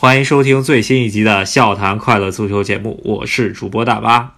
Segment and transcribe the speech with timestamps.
[0.00, 4.36] 欢迎收听最新一集的《笑谈快乐足球》节目，我是主播大巴，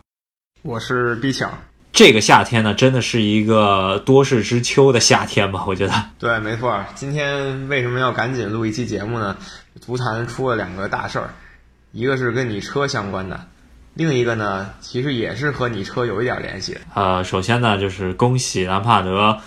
[0.62, 1.56] 我是毕强。
[1.92, 5.62] 这个夏天呢，真的是一个多事之秋的夏天吧？
[5.68, 5.94] 我觉得。
[6.18, 6.84] 对，没错。
[6.96, 9.36] 今天为什么要赶紧录一期节目呢？
[9.80, 11.30] 足坛出了两个大事儿，
[11.92, 13.46] 一个是跟你车相关的，
[13.94, 16.76] 另一个呢，其实也是和你车有一点联系。
[16.92, 19.38] 呃，首先呢，就是恭喜兰帕德。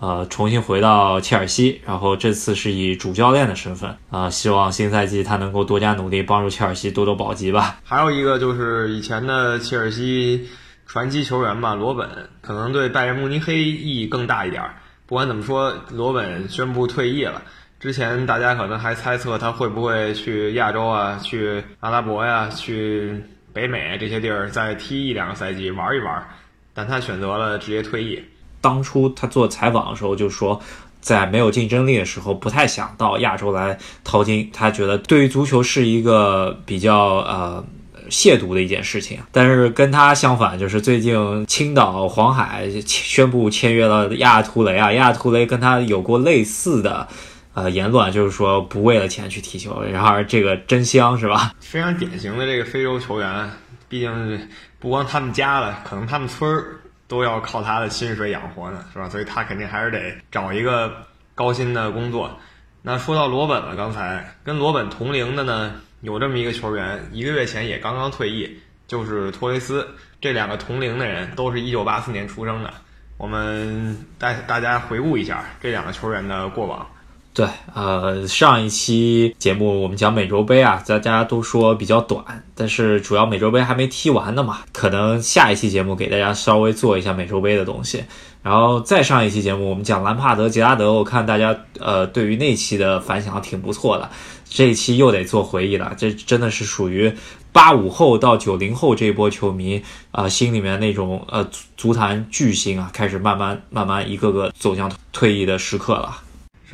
[0.00, 7.80] 呃，重新回到切尔西，然后这次是以主教练的身份啊，希望新赛季他能够多加努力，帮助切尔西多多保级吧。
[7.84, 10.48] 还有一个就是以前的切尔西
[10.86, 12.08] 传奇球员吧，罗本，
[12.42, 14.62] 可能对拜仁慕尼黑意义更大一点。
[15.06, 17.42] 不管怎么说，罗本宣布退役了。
[17.80, 23.22] 之前大家可能还猜测他会不会去亚洲啊，去阿拉伯呀，去
[23.52, 26.26] 北美这些地儿再踢一两个赛季玩一玩，
[26.72, 28.22] 但他选择了直接退役。
[28.64, 30.58] 当初他做采访的时候就说，
[31.02, 34.50] 在没有竞争力的时候，不太想到亚洲来淘金。
[34.54, 37.62] 他觉得对于足球是一个比较呃
[38.08, 39.18] 亵渎的一件事情。
[39.30, 47.06] 但是跟他相反，就是最近青岛黄海宣布签约了亚图雷啊，亚图雷跟他有过类似的
[47.52, 49.82] 呃言论，就是说不为了钱去踢球。
[49.82, 51.52] 然而这个真香是吧？
[51.60, 53.50] 非常典型的这个非洲球员，
[53.90, 56.80] 毕竟不光他们家了，可能他们村儿。
[57.06, 59.08] 都要靠他的薪水养活呢，是吧？
[59.08, 62.38] 所以他肯定还是得找一个高薪的工作。
[62.82, 69.88] 那说到罗本了，刚才跟罗本同龄的呢，有这么一个球员，一个月前也刚刚退役，就是托雷斯。
[70.20, 72.72] 这两个同龄的人都是一九八四年出生的。
[73.16, 76.86] 我们带大家回顾一下这两个球员的过往。
[77.34, 77.44] 对，
[77.74, 88.04] 呃，上一期节目我们讲美洲杯啊，大家都说比较短，但是主要美洲杯还没踢完呢嘛，可能下一期节目给大家稍微做一下美洲杯的东西，
[88.40, 94.08] 然后再上一期节目我们讲兰帕德、杰拉德，我看大家呃对于那期的反响挺不错的，
[94.48, 97.12] 这一期又得做回忆了，这真的是属于
[97.50, 99.82] 八五后到九零后这一波球迷
[100.12, 106.18] 啊心里面那种呃足足坛巨星啊，开始慢慢慢慢一个个走向退役的时刻了。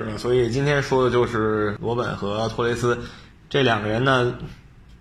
[0.04, 2.98] 是，所以今天说的就是罗本和托雷斯
[3.48, 4.34] 这两个人呢，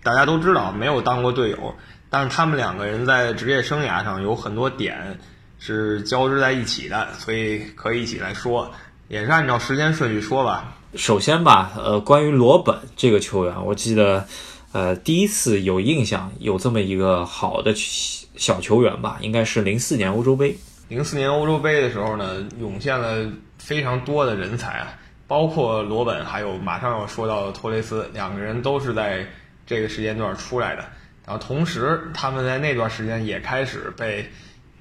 [0.02, 1.74] 大家都知道没有当过队友，
[2.08, 5.18] 但是他们两个人在职业生涯上有很多点
[5.58, 8.70] 是交织在一起的，所以可以一起来说，
[9.08, 10.76] 也是按照时间顺序说吧。
[10.94, 14.26] 首先吧，呃，关于罗本这个球员，我记得，
[14.72, 20.56] 呃，第一次有印象有这么一个好的小球员吧，应该是零四年欧洲杯。
[20.88, 23.30] 零四年欧洲杯的时候呢，涌现了。
[23.60, 24.98] 非常多的人才啊，
[25.28, 29.24] 包括罗本，还有马上要说到的托雷斯，两个人都是在
[29.66, 30.82] 这个时间段出来的。
[31.26, 34.28] 然后同时，他们在那段时间也开始被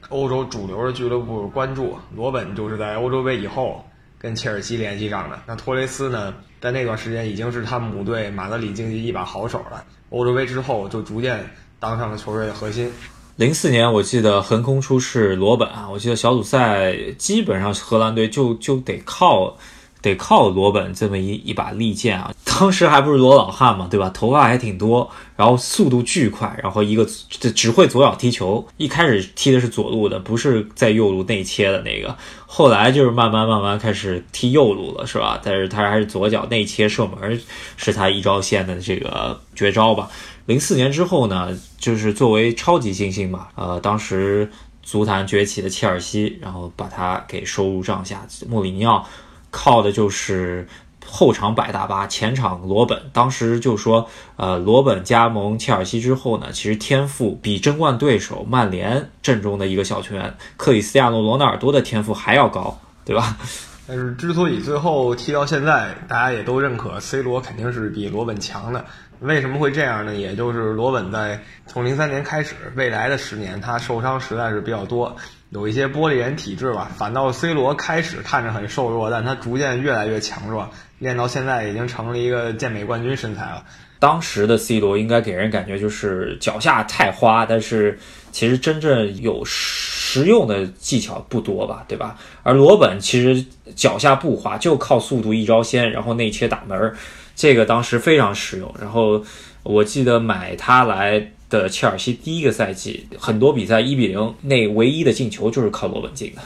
[0.08, 2.00] 欧洲主流的俱乐部关注。
[2.16, 3.86] 罗本就是在欧洲杯以后
[4.18, 5.40] 跟切尔西联系上的。
[5.46, 9.86] 那托雷斯呢，在那段时间已经是他母队马德里竞技一把好手了。
[10.10, 11.46] 欧洲杯之后就逐渐
[11.80, 12.92] 当上了球队的核心。
[13.40, 19.56] 零四年，我记得横空出世罗本啊，我记得小组赛基本上荷兰队就就得靠
[20.02, 22.34] 得靠罗本这么一一把利剑啊。
[22.44, 24.10] 当时还不是罗老汉嘛，对吧？
[24.10, 27.08] 头发还挺多，然后速度巨快，然后一个
[27.56, 28.68] 只会左脚踢球。
[28.76, 32.18] 一开始踢的是左路的，不是在右路内切的那个。
[32.46, 35.40] 后来就是慢慢慢慢开始踢右路了，是吧？
[35.42, 37.40] 但是他还是左脚内切射门，
[37.78, 40.10] 是他一招鲜的这个绝招吧。
[40.50, 44.50] 零四年之后呢，就是作为超级新星嘛，呃，当时
[44.82, 48.26] 足坛崛起的切尔西，然后把他给收入帐下。
[48.50, 49.06] 穆里尼奥
[49.52, 50.68] 靠的就是
[51.06, 53.00] 后场摆大巴，前场罗本。
[53.14, 63.38] 当时就说，呃，罗本加盟切尔西之后呢，其实天赋比争冠对手曼联阵中的一个小球员克里斯亚诺·罗纳尔多的天赋还要高，对吧？
[63.86, 68.84] 但是之所以最后踢到现在，大家也都认可 C 罗肯定是比罗本强的。
[69.22, 70.16] 为什么会这样呢？
[70.16, 75.16] 也就是罗本在从零三年开始，未来的十年他受伤实在是比较多，
[75.50, 76.90] 有一些玻璃人体质吧。
[76.98, 80.70] 反倒 C 罗开始看着很瘦弱，但他逐渐越来越强壮，
[81.00, 83.64] 练到现在已经成了一个健美冠军身材了。
[84.00, 88.00] 当时的 C 罗应该给人感觉就是脚下太花，但是
[88.32, 92.16] 其实真正有实用的技巧不多吧，对吧？
[92.44, 93.46] 而罗本其实
[93.76, 96.96] 脚下不花，就靠速度一招鲜，然后内切打门儿。
[97.40, 99.24] 这个当时非常实用，然后
[99.64, 106.42] 我记得买他来的切尔西第一个赛季，很多比赛一比零，那唯一的进球就是靠罗本进的，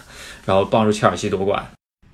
[0.45, 1.65] 然后帮助切尔西夺冠。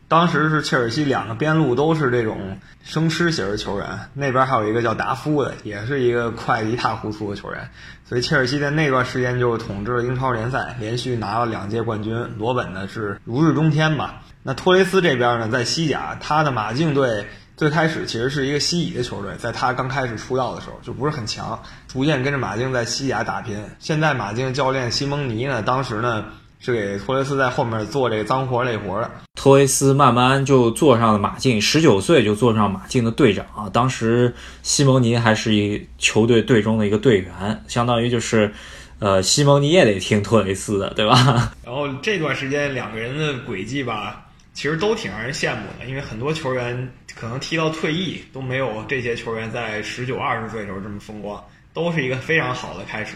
[0.08, 7.70] 当时是切尔西两个边路都是这种生吃型的球员，那边还有一个叫达夫的，也是一个快一塌糊涂的球员，
[8.08, 12.16] 所以切尔西在那段时间就统治了英超联赛，连续拿了两届冠军。
[12.38, 14.22] 罗本呢是如日中天吧。
[14.42, 17.26] 那托雷斯这边呢，在西甲，他的马竞队。
[17.60, 23.62] 最开始其实是一个西乙的球队，在他刚开始出道的时候就不是很强，逐渐跟着马竞在西甲打拼。
[23.80, 26.24] 现在马竞教练西蒙尼呢，当时呢
[26.62, 29.12] 是给托雷斯在后面做这个脏活累活的。
[29.36, 33.70] 托雷斯慢慢就坐上了马竞，十九岁就坐上马竞的队长啊。
[33.74, 34.34] 当时
[34.64, 38.54] 西蒙尼还是一球队队中的一个队员，相当于就是，
[39.00, 41.52] 呃，西蒙尼也得听托雷斯的，对吧？
[41.66, 51.44] 然后这段时间两个人的轨迹吧，其实都挺让人羡慕的，因为很多球员可能踢到退役都没有这些球员在十九二十岁的时候这么风光，
[51.74, 53.16] 都是一个非常好的开始。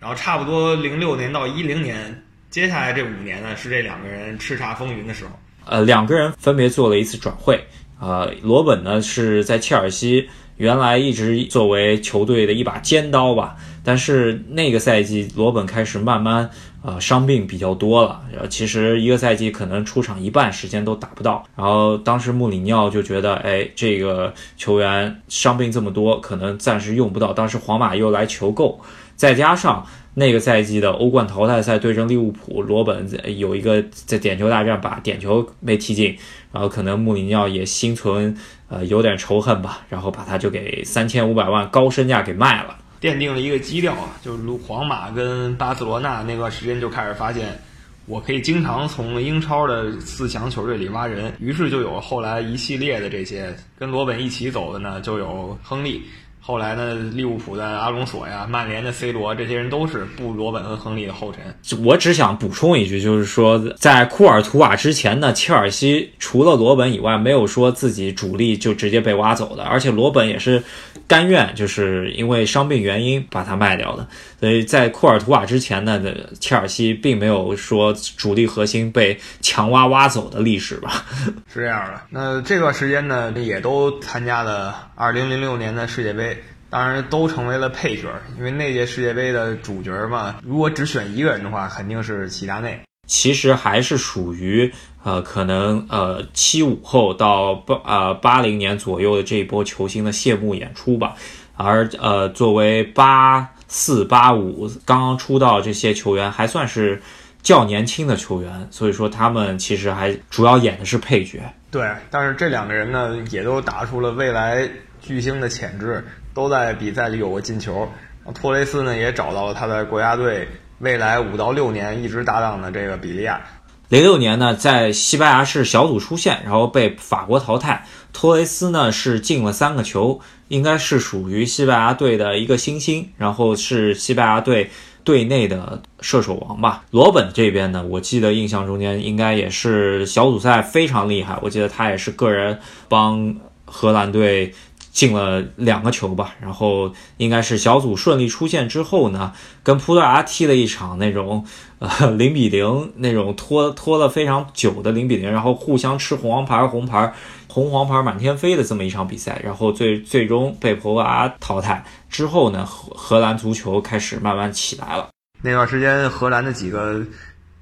[0.00, 2.20] 然后差不多零六年到一零年，
[2.50, 5.30] 接下来这五年呢，是这两个人叱咤风云的时候。
[5.66, 7.64] 呃，两个人分别做了一次转会。
[8.00, 16.50] 呃，罗本呢是在切尔西，原来一直作为球队的一把尖刀吧，但是那个赛季罗本开始慢慢
[16.84, 21.42] 呃伤病比较多了，呃，其实一个赛季可能出场一半时间都打不到。
[21.56, 27.32] 然后当时穆里尼奥就觉得，哎，这个球员伤病这么多，可能暂时用不到。
[27.32, 28.78] 当时皇马又来求购，
[29.16, 29.84] 再加上。
[30.16, 33.04] 那个赛季的欧冠淘汰赛对阵利物浦，罗本
[33.36, 36.16] 有一个在点球大战把点球没踢进，
[36.52, 38.32] 然后可能穆里尼奥也心存
[38.68, 47.60] 呃有点仇恨吧，然后把他就给三千五百万高身价给卖了，奠定了一个基调啊，就是皇马跟巴塞罗那那段时间就开始发现，
[48.06, 56.02] 我可以经常从英超的四强球队里挖人，于是就有后来一系列的这些跟罗本一起走的呢，就有亨利。
[56.46, 61.42] 后来呢，利物浦的阿隆索呀，曼联的 C 罗，这些人都是布罗本和亨利的后尘。
[61.82, 70.62] 我只想补充一句，就是说，在库尔图瓦之前呢，切尔西除了罗本以外，没有说自己主力就直接被挖走的，而且罗本也是
[71.08, 74.06] 甘愿，就是因为伤病原因把他卖掉的。
[74.38, 75.98] 所以在库尔图瓦之前呢，
[76.40, 81.06] 切尔西并没有说主力核心被强挖挖走的历史吧？
[81.50, 82.02] 是这样的。
[82.10, 86.42] 那这段时间呢，也都参加了2006年的世界杯。
[86.70, 92.80] 当然都成为了配角，因为那届世界杯的主角嘛，如果只选一个人的话，肯定是齐达内。
[93.06, 94.72] 其实还是属于
[95.04, 101.14] 呃，可能呃七五后到八呃八零年左右的这一波球星的谢幕演出吧。
[101.54, 107.00] 而呃，作为八四八五刚刚出道这些球员，还算是
[107.44, 111.40] 较年轻的球员，所以说他们其实还主要演的是配角。
[111.70, 114.68] 对，但是这两个人呢，也都打出了未来
[115.00, 116.04] 巨星的潜质。
[116.34, 117.88] 都在比赛里有过进球，
[118.34, 120.48] 托雷斯呢也找到了他在国家队
[120.80, 123.40] 未来五到六年一直搭档的这个比利亚。
[123.88, 127.86] 零六年呢，在西班牙是小组出线，然后被法国淘汰。
[128.12, 134.72] 托雷斯呢是进了三个球，应该是属于西班牙队的一个新星，然后是西班牙队
[135.04, 136.84] 队内的射手王吧。
[136.90, 142.58] 罗本这边呢，我记得印象中间应该也是小组赛非常厉害，我记得他也是个人
[142.88, 144.52] 帮荷兰队。
[144.94, 149.32] 进了两个球吧，然后应该是小组顺利出线之后呢，
[149.64, 151.44] 跟葡萄牙踢了一场那种
[151.80, 157.12] 呃零比零那种拖拖了非常久的零比零，然后互相吃红黄牌红牌
[157.54, 165.08] 红黄牌满天飞的这么一场比赛，然后最最终被葡萄牙淘汰之后呢，荷荷兰足球开始慢慢起来了。
[165.40, 167.04] 那段时间荷兰的几个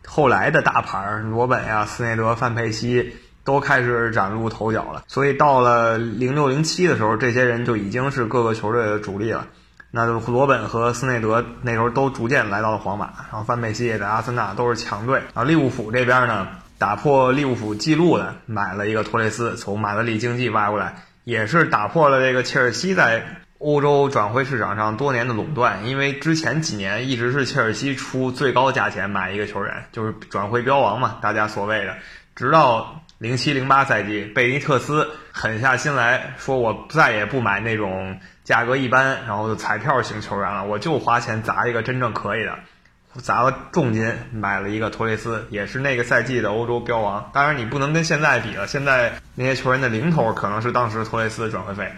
[0.06, 3.12] 后来的大牌罗本呀、斯内德、范佩西。
[3.44, 9.48] 都开始崭露头角了，所以到了零六零七的时候，这些人就已经是各个球队的主力了。
[9.90, 15.18] 那罗本和斯内德那时候都逐渐来到了皇马，然后范佩西也在阿森纳都是强队。
[15.34, 16.46] 然后利物浦这边呢，
[16.82, 23.22] 打破利物浦记录的买了一个托雷斯，从马德里竞技挖过来，也是打破了这个切尔西在
[23.58, 25.86] 欧洲转会市场上多年的垄断。
[25.86, 31.94] 因为之前几年一直是切尔西出最高价钱买一个球员，就是转会标王嘛，大家所谓的，
[32.34, 32.98] 直到。
[33.18, 42.58] 零七零八赛季，贝尼特斯狠下心来说：“我再也不买那种价格一般，然后彩票型球员了，我就花钱砸一个真正可以的，
[43.20, 47.30] 砸了重金买了一个托雷斯，也是那个赛季的欧洲标王。
[47.32, 51.90] 当然，你不能跟现在比了，现在那些球员的零头可能是当时托雷斯的转会费。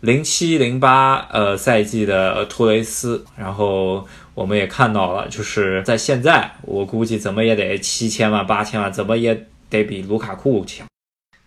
[0.00, 10.88] 零七零八呃赛季的托雷斯，然后我们也看到了，就是在现在，我估计怎么也得七千万八千万，怎么也。”得比卢卡库强。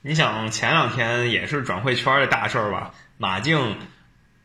[0.02, 2.94] 你想前两天也是转会圈的大事儿吧？
[3.18, 3.76] 马竞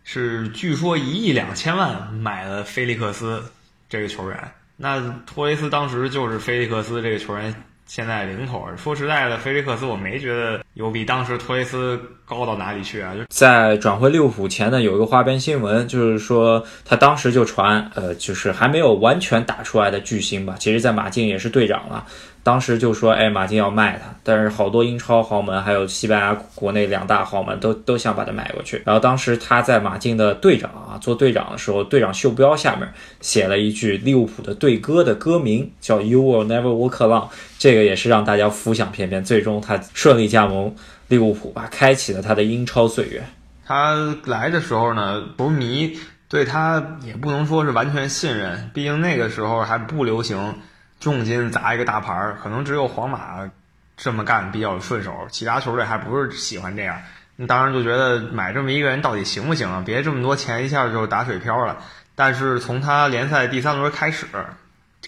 [0.02, 3.52] 是据说一亿两千万买了菲利克斯
[3.88, 4.50] 这个球员。
[4.80, 7.52] 那托雷斯当时就是菲利克斯这个球员
[7.84, 8.64] 现在领头。
[8.76, 13.12] 说实在的，菲利克斯我没觉得有比当时托雷斯高到哪里去啊。
[13.12, 20.54] 就在转会利物浦前呢，有一个花边新闻，就是说他当时就传，呃，就是还没有完全打出来的巨星吧。
[20.60, 22.06] 其实，在马竞也是队长了。
[22.42, 28.80] 当时就说，哎，马竞要卖他，但是好多英超豪门还有西班牙国内两大豪门都都想把他买过去。
[28.86, 32.88] 然后当时他在马竞的队长啊做队长的时候，队长袖标下面
[33.20, 37.28] 写了一句利物浦的队歌的歌名，叫 You will never walk alone。
[37.58, 39.22] 这个也是让大家浮想翩翩。
[39.22, 40.74] 最终他顺利加盟
[41.08, 43.22] 利物浦吧，开启了他的英超岁月。
[43.66, 45.98] 他来的时候呢，球迷
[46.30, 50.54] 对他也不能说是完全信任，毕竟那个时候还不流行。
[51.00, 53.48] 重金砸一个大牌儿，可能只有皇马
[53.96, 57.00] 这么干比较顺手，其他球队还不是喜欢这样。
[57.46, 59.82] 当然就觉得买这么一个人到底行不行啊？
[59.86, 61.78] 别这么多钱一下就打水漂了。
[62.16, 64.26] 但是从他联赛第三轮开始，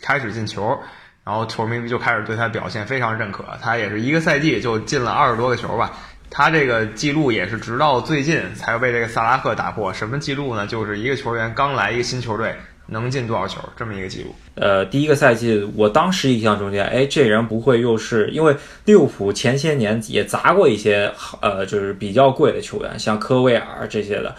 [0.01, 0.81] 开始进球，
[1.25, 3.45] 然后球迷就开始对他表现非常认可。
[3.61, 5.91] 他也是一个赛季就进了二十多个球吧。
[6.31, 9.93] 他这个记录也是直到最近才被这个萨拉赫打破。
[9.93, 10.69] 什么记录呢？
[10.69, 12.55] 就是一个球员刚来一个新球队。
[12.91, 14.35] 能进多少球这么一个记录？
[14.57, 18.55] 呃，第一个赛季，我当时印象中间，哎，这人不会又是因为
[18.85, 24.35] 利物浦前些年也砸过一些，呃，就是比较贵的球员，像科威尔这些的，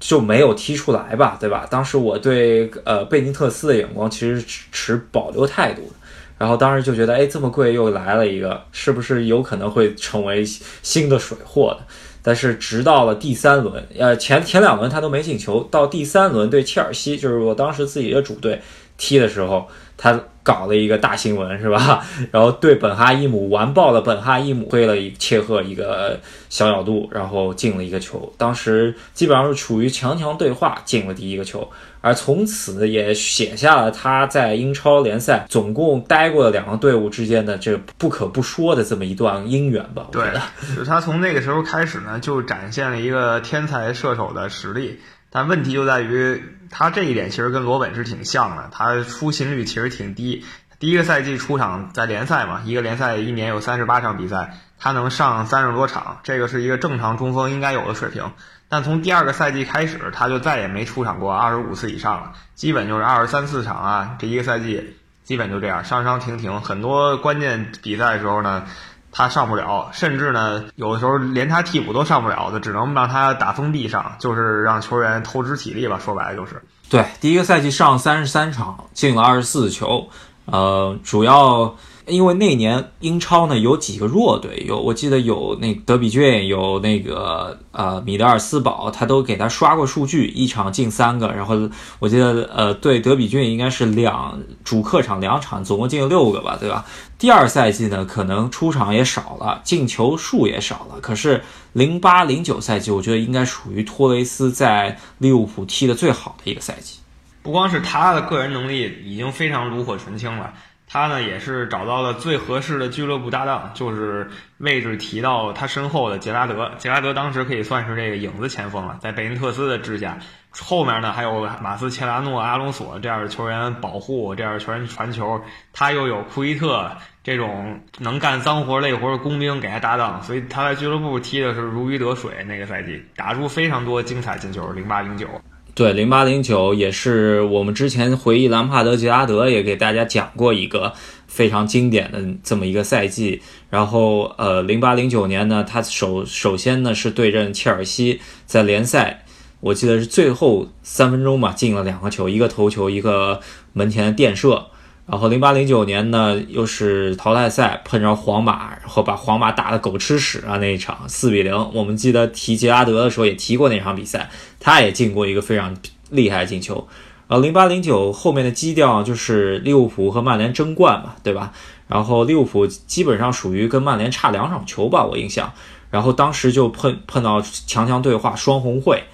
[0.00, 1.66] 就没有踢出来吧，对吧？
[1.70, 5.94] 当时我对呃贝尼特斯的眼光其实持保留态度的，
[6.36, 10.44] 然后当时就觉得，哎，这么贵又来了一个，是不是有可能会成为
[10.82, 11.86] 新的水货的？
[12.26, 18.62] 但是直到了第三轮，呃，前前两轮他都没进球，到第三轮对切尔西，就是我当时自己的主队
[18.96, 22.02] 踢的时候，他搞了一个大新闻，是吧？
[22.32, 28.32] 然后对本哈伊姆完爆了，本哈伊姆推了一切赫一个小角度，然后进了一个球。
[28.38, 31.70] 当时基本上是处于强强对话，进了第一个球。
[32.04, 40.08] 而从此也写下了他在英超联赛总共待过的两个队伍之间的这不可不说的这么一段姻缘吧。
[40.12, 40.22] 对，
[40.68, 45.00] 就是他从那个时候开始呢，就展现了一个天才射手的实力。
[45.30, 50.44] 但问题就在于他这一点其实跟罗本是挺像的，他出勤率其实挺低。
[50.78, 58.30] 第一个赛季出场在联赛嘛，一个联赛一年有三十八场比赛，他能上三十多场，这个是一个正常中锋应该有的水平。
[58.68, 64.16] 但从第二个赛季开始，他就再也没出场过二十五次以上了，基本就是二十三四场啊。
[64.18, 66.60] 这一个赛季基本就这样，上上停停。
[66.60, 68.64] 很多关键比赛的时候呢，
[69.12, 76.00] 他上不了，甚至呢，有的时候连他替补都上不了的，只能让他打封闭上，就是让球员透支体力吧。
[76.04, 76.62] 说白了就是。
[76.90, 80.08] 对，第一个赛季上三十三场，进了二十四球，
[80.46, 81.76] 呃，主要。
[82.06, 91.28] 因为那年英超呢有几个弱队，有我记得有那德比郡，有那个呃米德尔斯堡，他都给他刷过数据，一场进三个。
[91.28, 91.56] 然后
[91.98, 96.84] 我记得呃对德比郡应该是两主客场两场，总共进了六个吧，对吧？
[97.18, 101.00] 第二赛季呢可能出场也少了，进球数也少了。
[101.00, 101.42] 可是
[101.72, 106.98] 零八零九赛季，我觉得应该属于托雷斯在利物浦踢的最好的一个赛季。
[107.42, 110.52] 不光是他的个人能力已经非常炉火纯青了。
[110.86, 116.70] 他呢也是找到了最合适的俱乐部搭档，就是位置提到他身后的杰拉德。
[116.78, 120.18] 杰拉德当时可以算是这个影子前锋了，在贝因特斯的治下，
[120.52, 126.90] 后面呢还有马斯切拉诺、阿隆索这样的球员保护，这样的球员传球，他又有库伊特
[127.22, 132.44] 这种能干脏活累活的工兵给他搭档，所以他在俱乐部踢的是如鱼得水。
[132.44, 135.26] 那个赛季打出非常多精彩进球，零八零九。
[135.74, 140.92] 对，零八零九也是我们之前回忆兰帕德、吉拉德也给大家讲过一个
[141.26, 143.42] 非常经典的这么一个赛季。
[143.70, 149.24] 然后，呃，零八零九年呢，他首首先呢是对阵切尔西，在联赛，
[149.58, 153.40] 我记得是最后三分钟吧，进了两个球，一个头球，一个
[153.72, 154.66] 门前的垫射。
[155.06, 160.56] 然后零八零九年呢，又是淘汰赛碰着皇马，然后把皇马打得狗吃屎啊！
[160.56, 165.76] 那一场四比零，我们记得提杰拉德的时候也提过那场比赛，他也进过一个非常
[166.08, 166.88] 厉害的进球。
[167.28, 171.52] 然后零八零九后面的基调就是利物浦和曼联争冠嘛，对吧？
[171.86, 175.52] 然后利物浦基本上属于跟曼联差两场球吧，我印象。
[175.90, 179.04] 然后当时就碰碰到强强对话双红会，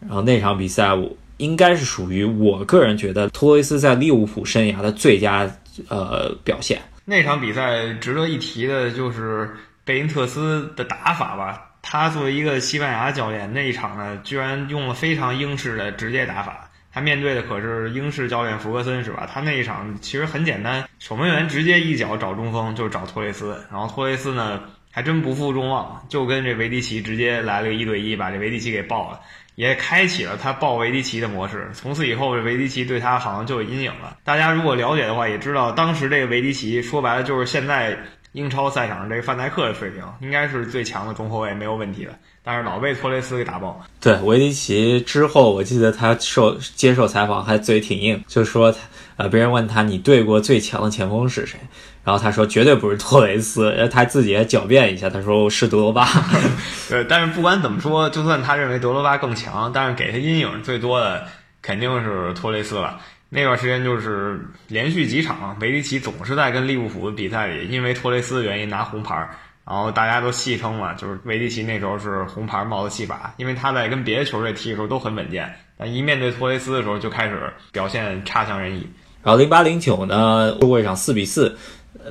[0.00, 1.10] 然后那场比赛我。
[1.44, 5.48] 应该是属于我个人觉得托雷斯在利物浦生涯的最佳
[5.88, 6.80] 呃表现。
[7.04, 11.70] 那场比赛值得一提的就是贝因特斯的打法吧。
[11.82, 16.70] 他作为一个西班牙教练，那一场呢居然用了非常英式的直接打法。
[16.90, 19.28] 他面对的可是英式教练弗格森，是吧？
[19.30, 23.62] 他那一场其实很简单，守门员直接一脚找中锋，就是找托雷斯。
[23.70, 24.60] 然后托雷斯呢
[24.90, 29.20] 还真不负众望，就跟这维迪奇直接来了个一对一，把这维迪奇给爆了。
[29.54, 34.16] 也开启了他抱维迪奇的模式，从此以后，这维迪奇对他好像就有阴影了。
[34.24, 37.96] 大家如果了解的话，也知道当时这个维迪奇说白了就是现在
[38.32, 42.18] 英超赛场上这个范戴克的水平，应该是最强的中后卫，没有问题的。
[42.42, 43.80] 但是老被托雷斯给打爆。
[44.00, 48.78] 对维迪奇之后，我记得他受接受采访还嘴挺硬，就说他
[49.16, 51.58] 呃，别人问他你对过最强的前锋是谁，
[52.04, 56.06] 然后他说绝对不是托雷斯， 他自己也狡辩一下，他说是德罗巴。
[56.88, 61.26] 对，但是不管怎么说，就算他认为德罗巴更强，但是给他阴影最多的
[61.62, 63.00] 肯定是托雷斯了。
[63.30, 69.16] 那段时间就是连续几场，维迪奇总是在跟利物浦的比赛里，因为托雷斯的原因拿红牌，
[69.66, 78.86] 然后大家都戏称嘛，就是维迪奇那时候是红牌帽子戏法，因为他在跟别的球队踢的时候都很稳健，但一面对托雷斯的时候就开始表现差强人意。
[79.22, 81.56] 然后零八零九呢，过一场四比四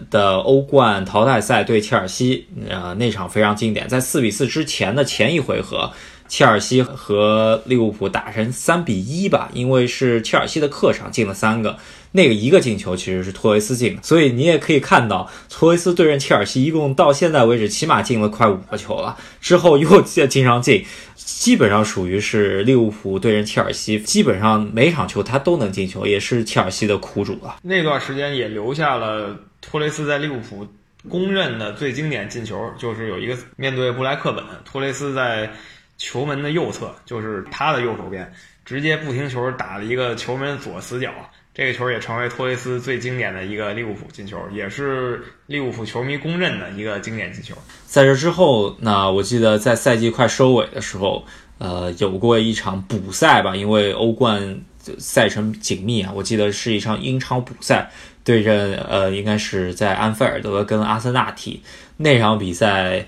[0.10, 5.92] 的欧冠淘汰赛对切尔西，呃，那场非常经典，在四比四之前的前一回合。
[6.30, 11.78] 切尔西和利物浦打成三比一吧，因为是切尔西的客场进了三个，
[12.14, 20.84] 那个一个进球其实是托雷斯进的，所以你也可以看到托雷斯对阵切尔西，一共到现在为止起码进了快五个球了，之后又经常进，
[21.16, 27.58] 基本上属于是利物浦对阵切尔西，基本上每场球他都能进球，也是切尔西的苦主了。
[27.62, 30.68] 那段时间也留下了托雷斯在利物浦
[31.10, 35.50] 公认的最经典进球，就是有一个面对布莱克本，托雷斯在。
[35.96, 38.30] 球门的右侧就是他的右手边，
[38.66, 41.14] 直接不停球打了一个球门左死角，
[41.54, 47.56] 这个球也成为托雷斯最经典的一个利物浦进球，也是利物浦球迷公认的一个经典进球。
[47.86, 51.24] 在这之后，那我记得在赛季快收尾的时候，
[51.60, 54.62] 呃，有过一场补赛吧，因为欧冠
[54.98, 57.90] 赛程紧密啊，我记得是一场英超补赛，
[58.24, 61.62] 对阵呃，应该是在安菲尔德跟阿森纳踢
[61.98, 63.06] 那场比赛。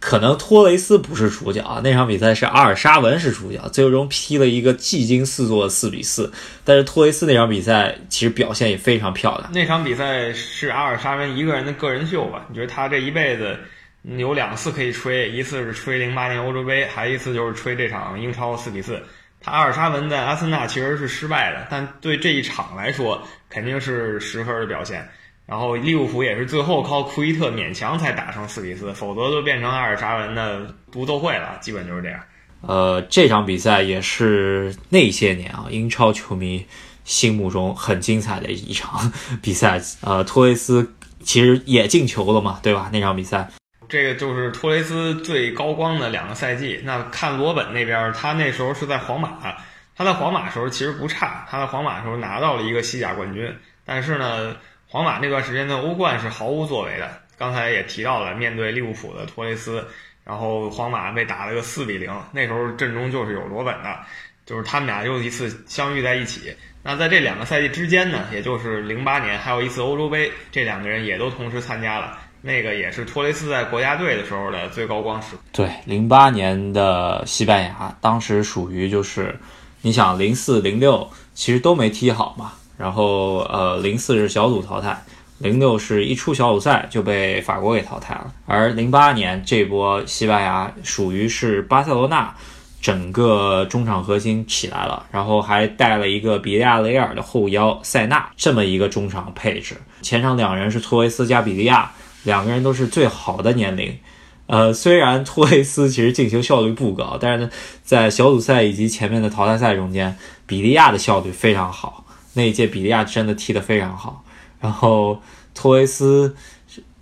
[0.00, 6.32] 可能托雷斯不是主角啊，那场比赛是阿尔沙文是主角，最终踢了一个技惊四座的四比四。
[6.62, 9.50] 但是托雷斯那场比赛其实表现也非常漂亮。
[9.52, 12.46] 那场比赛是阿尔沙文一个人的个人秀吧？
[12.48, 13.58] 你觉得他这一辈子
[14.04, 19.02] 有两次可以吹，一次是吹零八年欧洲杯，还一次就是吹这场英超四比四。
[19.40, 25.08] 他阿尔沙文在阿森纳其实是失败的，但对这一场来说肯定是十分的表现。
[25.46, 32.20] 然后利物浦也是最后靠库伊特勉强才打成四比四，否则就变成阿尔沙文的独奏会了，基本就是这样。
[32.60, 36.66] 呃，这场比赛也是那些年啊英超球迷
[37.04, 39.80] 心目中很精彩的一场 比赛。
[40.02, 42.90] 呃，托雷斯其实也进球了嘛，对吧？
[42.92, 43.48] 那场比赛，
[43.88, 46.80] 这个就是托雷斯最高光的两个赛季。
[46.84, 49.56] 那看罗本那边，他那时候是在皇马，
[49.96, 54.56] 他在皇马时候其实不差，他在皇马时候拿到了一个西甲冠军，但是呢。
[54.90, 59.86] 皇马那段时间的欧冠是毫无作为的，刚才也提到了，面对利物浦的托雷斯，
[60.24, 62.10] 然后皇马被打了个四比零。
[62.32, 64.00] 那时候阵中就是有罗本的，
[64.46, 66.56] 就是他们俩又一次相遇在一起。
[66.82, 72.18] 那在这两个赛季之间呢，也就是零八年还有一次欧洲杯，这两个人也都同时参加了。
[72.40, 75.42] 那个也是托雷斯在国家队的时候的最高光时刻。
[75.52, 79.38] 对，零八年的西班牙，当时属于就是，
[79.82, 82.52] 你想零四零六其实都没踢好嘛。
[82.76, 84.96] 然后，呃，零四是小组淘汰，
[85.38, 88.32] 零六是一出小组赛就被法国给淘汰了。
[88.46, 92.32] 而零八年这波西班牙属于是巴塞罗那
[92.80, 99.76] 整个中场核心起来了，然后还带了一个比利亚雷尔的后腰塞纳这么一个中场配置。
[100.00, 101.90] 前场两人是托雷斯加比利亚，
[102.24, 103.98] 两个人都是最好的年龄。
[104.46, 107.50] 呃，虽然托雷斯 其实进球效率不高，但是呢，
[107.82, 112.04] 在小组赛以及前面的淘汰赛中间，比利亚的效率非常好。
[112.34, 114.24] 那一届比利亚真的踢得非常好，
[114.60, 115.20] 然后
[115.54, 116.36] 托雷斯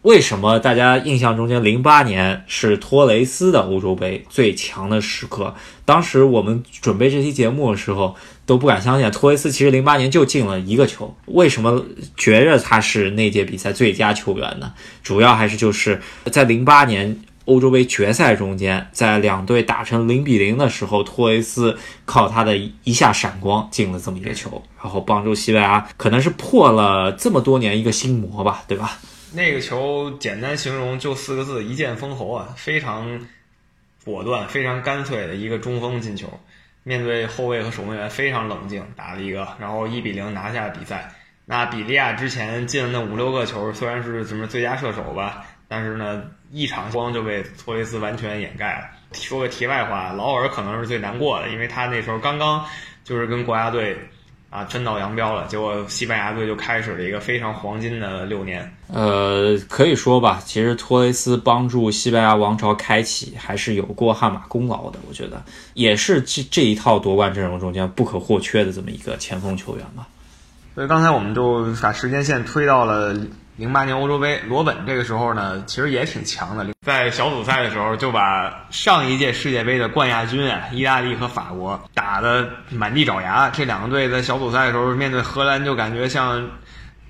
[0.02, 5.54] 为什么大家印象中间零八年是托雷斯的欧洲杯最强的时刻？
[5.84, 11.14] 当时我们准备这期节目的时候都不敢相信，托雷斯其实零八年就进了一个球。
[11.26, 11.84] 为什么
[12.16, 14.72] 觉着他是那届比赛最佳球员呢？
[15.02, 16.00] 主要还是就是
[16.32, 17.20] 在零八年。
[17.46, 28.98] 欧洲杯决赛中间，在两队打成零比零的时候，托雷斯靠他的一下闪光进了这么一个球，然后帮助西班牙可能是破了这么多年一个心魔吧，对吧？
[29.32, 32.48] 那个球简单形容就四个字：一剑封喉啊！
[32.56, 33.20] 非常
[34.04, 36.26] 果断、非常干脆的一个中锋进球，
[36.86, 41.12] 面对后卫和守门员非常冷静打了一个，然后一比零拿下比赛。
[41.44, 45.44] 那比利亚之前进了那五六个球，虽然是什么最佳射手吧。
[45.66, 46.22] 但是呢，
[46.52, 48.88] 一场光就被托雷斯完全掩盖了。
[49.10, 52.64] 说个题外话，劳尔可能是最难过的，因为他那时候刚刚
[53.02, 53.98] 就是跟国家队
[54.56, 58.74] 啊真道扬镳了，结果西班牙队就开始了一个非常黄金的六年。
[58.90, 65.42] 呃，可以说吧，其实托雷斯帮助西班牙王朝开启还是有过汗马功劳的，我觉得
[65.74, 70.08] 也是这这一套夺冠阵容中间不可或缺的这么一个前锋球员吧。
[70.74, 73.14] 所以刚才我们就把时间线推到了。
[73.56, 76.66] 零八年欧洲杯，罗本这个时候呢，其实也挺强的。
[76.84, 83.48] 在小组赛的时候，就把上一届世界杯的冠亚军啊，意大利和法国打得满地找牙。
[83.48, 86.50] 这两个队在小组赛的时候面对荷兰，就感觉像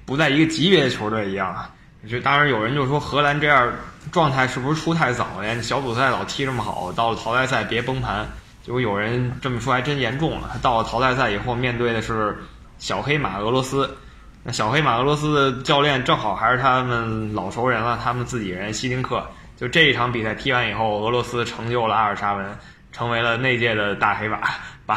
[0.05, 1.69] 不在一个级别的球队一样。
[2.09, 3.73] 就当然有人就说荷兰这样
[4.13, 5.63] 状态是不是出太早了？
[5.63, 8.25] 小组赛老踢这么好，到了淘汰赛别崩盘。
[8.63, 10.57] 结果有人这么说还真严重了。
[10.63, 12.39] 到了淘汰赛以后，面对的是
[12.79, 13.99] 小黑马俄罗斯。
[14.47, 19.27] 那小黑马俄罗斯的教练正好还是他们老熟人了，他们自己人希丁克。
[19.57, 22.47] 就这一场比赛踢完以后，俄罗斯成就了阿尔沙文，
[22.93, 24.39] 成为了那届的大黑马，
[24.87, 24.95] 把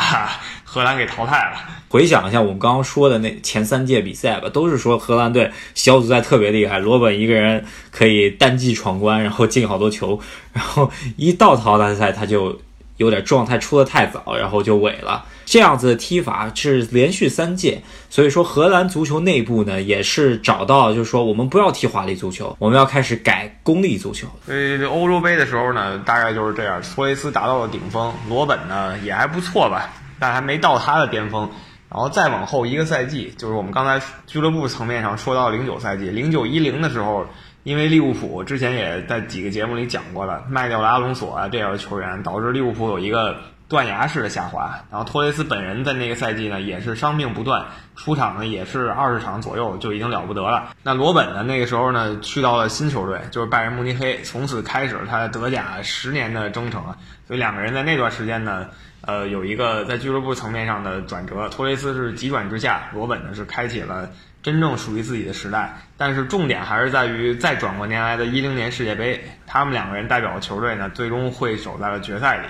[0.63, 1.57] 荷兰给淘汰了。
[1.87, 10.19] 回想一下我们刚刚说的那前三届比赛吧，都是说荷兰队小组赛特别厉害，罗本一个人可以单骑闯关，然后进好多球，
[10.53, 12.61] 然后一到淘汰赛他就
[12.99, 15.25] 有点状态出的太早，然后就萎了。
[15.45, 24.27] 这样子的踢法是连续三届，所以说荷兰足球内部呢也是找到，就是说我们不要踢华丽足球，我们要开始改功利足球。
[24.45, 31.49] 所以欧洲杯的时候呢，大概就是这样，托雷斯达到了顶峰，罗本呢也还不错吧，但还没到他的巅峰。
[31.91, 37.25] 然后再往后一个赛季，就是我们刚才俱乐部层面上说到零九赛季，零九一零的时候，
[37.63, 43.35] 因为利物浦之前也在几个节目里讲过了，卖掉了阿隆索啊这样的球员，导致利物浦有一个。
[43.69, 50.69] 断崖式的下滑，然后托雷斯本人在那个赛季呢也是伤病不断，出场呢也是二十场左右就已经了不得了。
[50.81, 56.97] 那罗本呢那个时候呢去到了新球队，就是拜仁慕尼黑，从此开始他德甲十年的征程啊。
[57.27, 58.65] 所以两个人在那段时间呢，
[59.01, 64.09] 呃有一个在俱乐部层面上的转折，托雷斯是急转直下，罗本呢是开启了
[64.41, 65.77] 真正属于自己的时代。
[65.97, 72.43] 但是重点还是在于再转过年来的一零年世界杯，他们两个人代表的球队呢最终会守在了决赛里。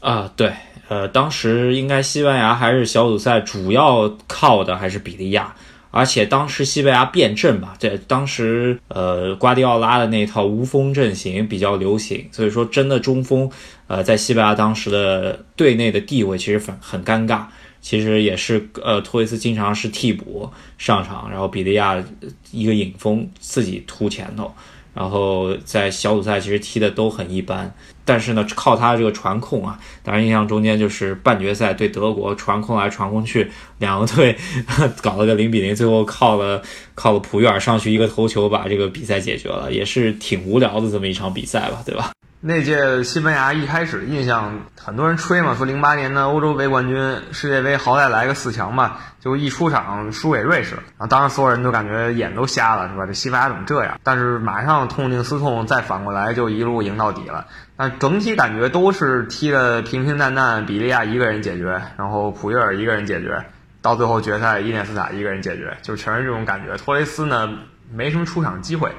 [0.00, 0.52] 啊，对，
[0.88, 5.54] 呃，当时应该西班牙还是小组赛主要靠的还是比利亚，
[5.90, 13.50] 而且当时西班牙变阵吧，对，当时呃瓜迪奥拉的那套无锋阵型比较流行，所以说真的中锋，
[13.86, 17.44] 呃，在西班牙当时的队内的地位其实很很尴尬，
[17.86, 22.02] 其实也是呃托雷斯经常是替补上场，然后比利亚
[22.50, 24.52] 一个影锋自己突前头。
[24.92, 27.72] 然后在小组赛其实踢的都很一般，
[28.04, 34.36] 但是呢，靠他这个传控啊，当然印象中间就是半决赛对德国传控来传控去，两个队
[35.00, 36.60] 搞了个零比零，最后靠了
[36.96, 42.10] 靠了普约尔上去一个头球把这个比赛解决了，也是挺无聊的这么一场比赛吧，对吧？
[42.48, 53.04] 那届西班牙一开始印象，很多人吹嘛，说零八年的欧洲杯冠军，世界杯好歹来个四强吧，就一出场输给瑞士，啊，当时所有人都感觉眼都瞎了，是吧？
[53.04, 53.98] 这西班牙怎么这样？
[54.04, 57.48] 但是马上痛定思痛，再反过来就一路赢到底了。
[57.76, 63.44] 但整体感觉都是踢的平平淡淡，比利亚一个人解决，然后普约尔一个人解决，
[63.82, 66.76] 到最后决赛伊涅斯塔一个人解决，就全是这种感觉。
[66.76, 67.48] 托雷斯呢，
[67.92, 68.92] 没什么出场机会。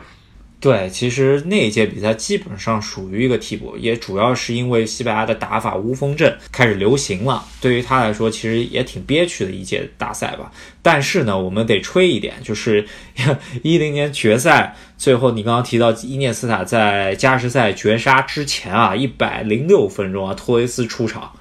[0.59, 10.51] 对，其实那一届比赛基本上属于一个替补，也主要是因为西班牙的打法无锋阵开始流行了，对于他来说其实也挺憋屈的一届大赛吧。
[10.81, 12.83] 但是呢，我们得吹一点，就是
[13.61, 21.33] 一零年决赛最后，你刚刚提到伊涅斯塔在加时赛绝杀之前啊，一百零六分钟啊，托雷斯出场，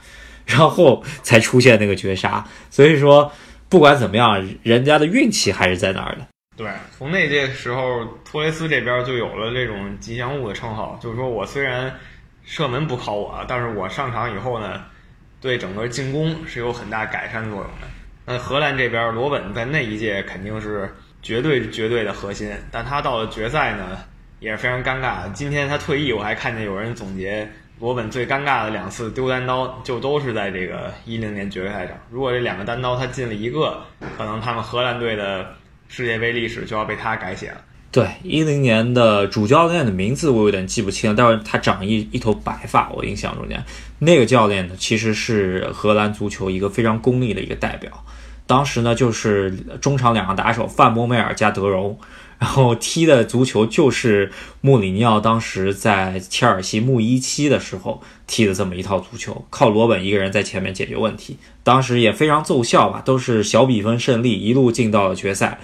[0.44, 2.46] 然后才出现那个绝杀。
[2.70, 3.32] 所以说，
[3.70, 6.26] 不管怎么样，人家的运气还是在那儿的。
[6.56, 11.94] 对，从那届时候，托雷斯这边就有了这种吉祥物的称号，就是说我虽然
[12.44, 14.82] 射门不靠我，但是我上场以后呢，
[15.38, 17.86] 对整个进攻是有很大改善作用的。
[18.24, 20.90] 那荷兰这边，罗本在那一届肯定是
[21.20, 23.98] 绝对绝对的核心，但他到了决赛呢，
[24.40, 25.30] 也是非常尴尬。
[25.32, 27.46] 今天他退役，我还看见有人总结
[27.80, 31.94] 罗本最尴尬的两次丢单刀，就都是在这个一零年决赛上。
[32.10, 33.84] 如果这两个单刀他进了一个，
[34.16, 35.54] 可能他们荷兰队的。
[35.88, 37.60] 世界杯历史就要被他改写了。
[37.92, 43.64] 对，一零年的主教练的名字我有点记不清了，但是他长一一头白发，我印象中间
[44.00, 48.04] 那个教练呢，其实是荷兰足球一个非常功利的一个代表。
[48.46, 51.98] 当时呢，就是中场两个打手范博梅尔加德容，
[52.38, 65.58] 然后踢的足球就是穆里尼奥当时在切尔西穆一期的时候踢的这么一套足球，靠罗本一个人在前面解决问题，当时也非常奏效吧，都是小比分胜利，一路进到了决赛。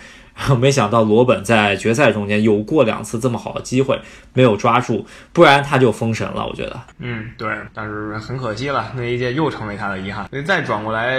[0.58, 4.00] 没想到罗本在决赛中间有过两次这么好的机会，
[4.32, 6.46] 没有抓住，不然他就封神了。
[6.46, 10.26] 我觉得，嗯，对，但是很可惜了，那一届又成为他的遗憾。
[10.46, 11.18] 再转过来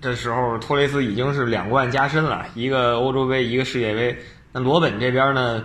[0.00, 4.16] 的时候，托雷斯已经是两冠加身了，一个欧洲杯，一个世界杯。
[4.52, 5.64] 那罗本这边呢，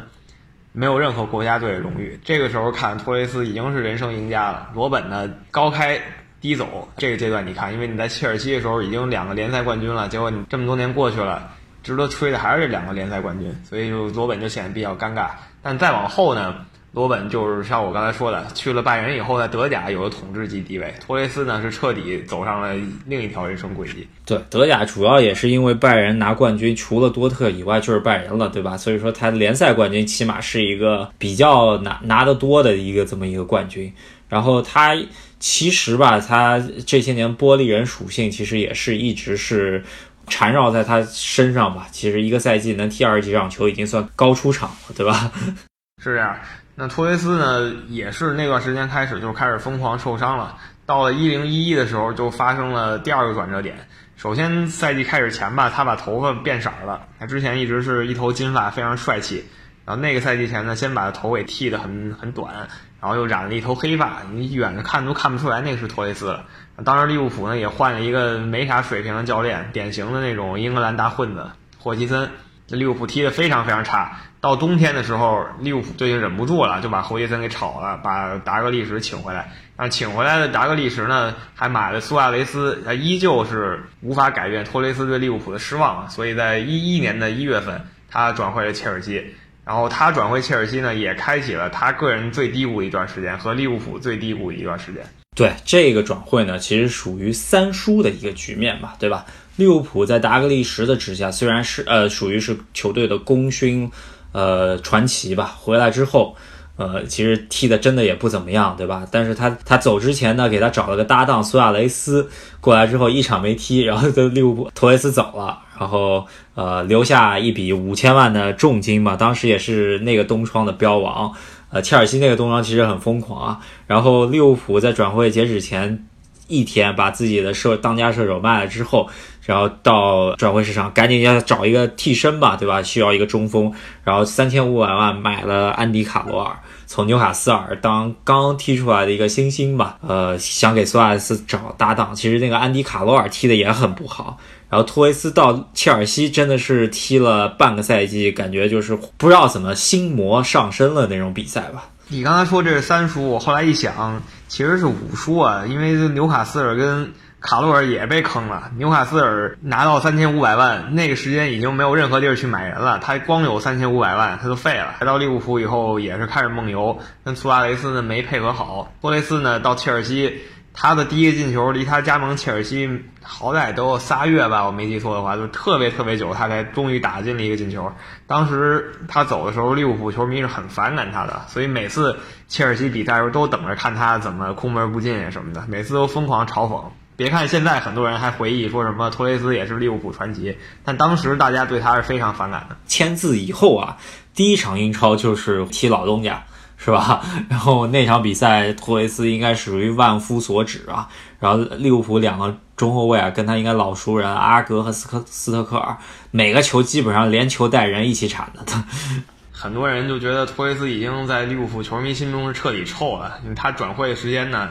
[0.71, 2.19] 没有任何国家队的荣誉。
[2.23, 4.69] 这个时候看托雷斯已经是人生赢家了。
[4.73, 5.99] 罗本呢，高开
[6.41, 11.51] 低走，这个阶段你看，因为你在切尔西的时候已经两个联赛冠军了，结果你这么多年过去了。
[11.83, 15.27] 值得吹的还是这两个联赛冠军，所以就罗本就显得比较尴尬。
[15.61, 16.65] 但再往后呢，
[16.95, 20.93] 罗本就是像我刚才说的，去了拜仁以后，在德甲有了统治级地位。
[21.05, 22.73] 托雷斯呢是彻底走上了
[23.05, 24.07] 另一条人生轨迹。
[24.25, 28.77] 对，德甲主要也是因为拜仁拿冠军，除了多特以外就是拜仁了，对吧？
[28.77, 33.93] 所以说他联赛冠军起码是一个比较拿拿得多的一个这么一个冠军。
[34.29, 34.95] 然后他
[35.37, 39.83] 其实吧，他这些年玻璃人属性其实也是一直是
[40.27, 41.87] 缠绕在他身上吧。
[41.91, 45.29] 其实一个赛季能踢二十几场球已经算高出场了，对吧？
[46.01, 46.33] 是这样。
[46.77, 50.57] 那托雷斯呢，也是那段时间开始就开始疯狂受伤了。
[50.85, 53.87] 到了一零一一的时候，就发生了第二个转折点。
[54.17, 57.07] 首先，赛季开始前吧，他把头发变色了。
[57.17, 59.45] 他之前一直是一头金发，非常帅气。
[59.85, 62.53] 然后那个赛季前呢，先把他头给剃得很很短，
[62.99, 66.45] 然后又染了一头黑发，你远着看都看不出来那个是托雷斯了。
[66.83, 72.29] 当时利物浦呢也换了一个没啥水平的教练，典型的那种英格兰大混子霍奇森。
[72.67, 74.17] 这利物浦踢得非常非常差。
[74.45, 79.51] 到冬天的时候，利物浦队就忍不住了，就把侯杰森给炒了，把达格利什请回来。
[79.75, 86.07] 啊，请回来的达格利什呢，还买了苏亚雷斯，他依旧是无法改变托雷斯对利物浦的失望。
[86.11, 89.25] 所以在一一年的一月份，他转会了切尔西。
[89.65, 95.03] 然后他转会切尔西呢，也开启了他个人最低谷一段时间和利物浦最低谷一段时间。
[95.35, 99.25] 对这个转会呢，其实属于三输的一个局面吧，对吧？
[99.55, 103.91] 利物浦在达格利什的指下，虽然是呃属于是球队的功勋。
[104.35, 106.35] 呃，传奇吧，回来之后，
[106.75, 109.07] 呃，其实踢的真的也不怎么样，对吧？
[109.09, 121.31] 但是他他走之前呢，给他找了个搭档苏亚雷斯过来之后，一场没踢，然后就利物浦托雷斯走了，然后呃留下一笔五千万的重金嘛，当时也是那个东窗的标王，
[121.69, 126.05] 呃，切尔西那个东窗其实很疯狂啊，然后利物浦在转会截止前。
[126.47, 129.09] 一天把自己的射当家射手卖了之后，
[129.45, 132.81] 然后到转会市场赶紧要找一个替身吧，对吧？
[132.81, 133.71] 需要一个中锋，
[134.03, 142.15] 然后三千五百万买了安迪卡罗尔，从纽卡斯尔当刚踢出来的一个新星吧，呃，想给苏亚雷斯找搭档。
[142.15, 144.37] 其实那个安迪卡罗尔踢的也很不好，
[144.69, 151.89] 然后托雷斯到切尔西真的是踢了半个赛季，感觉就是不知道怎么心魔上身了那种比赛吧。
[152.07, 157.11] 你刚才说这是三输，我后来一想，其实是五输啊，因为纽卡斯尔跟
[157.45, 158.71] 卡洛尔也被坑了。
[158.77, 164.95] 纽卡斯尔拿到三千五百万，那个时间已经没有任何地儿去买人了，他光有三千五百万，他就废了。
[164.99, 168.91] 来到利物浦以后，也是开始梦游，跟苏亚雷斯呢没配合好。
[169.01, 170.41] 托雷斯呢到切尔西。
[170.77, 177.89] 他的第一个进球离他加盟切尔西好歹都仨月吧，我没记错的话，就特别特别久，他才终于打进了一个进球。
[178.27, 186.83] 当时他走的时候，利物浦球迷是很反感他的，所以每次切尔西比赛的时候都等着看他怎么空门不进什么的，每次都疯狂嘲讽。
[187.15, 192.75] 别看现在很多人还回忆说什么托雷斯也是利物浦传奇，但当时大家对他是非常反感的。
[192.87, 193.97] 签字以后啊，
[194.33, 196.43] 第一场英超就是踢老东家。
[196.77, 197.23] 是吧？
[197.49, 201.07] 然后那场比赛，托雷斯应该属于万夫所指啊。
[201.39, 205.95] 然后利物浦两个中后卫啊，跟他应该老熟人，阿格和斯科斯特克尔，
[206.31, 208.83] 每个球基本上连球带人一起铲的。
[209.53, 214.69] 很多人就觉得托雷斯已经在利物浦球迷心中是彻底臭了，因为他转会的时间呢，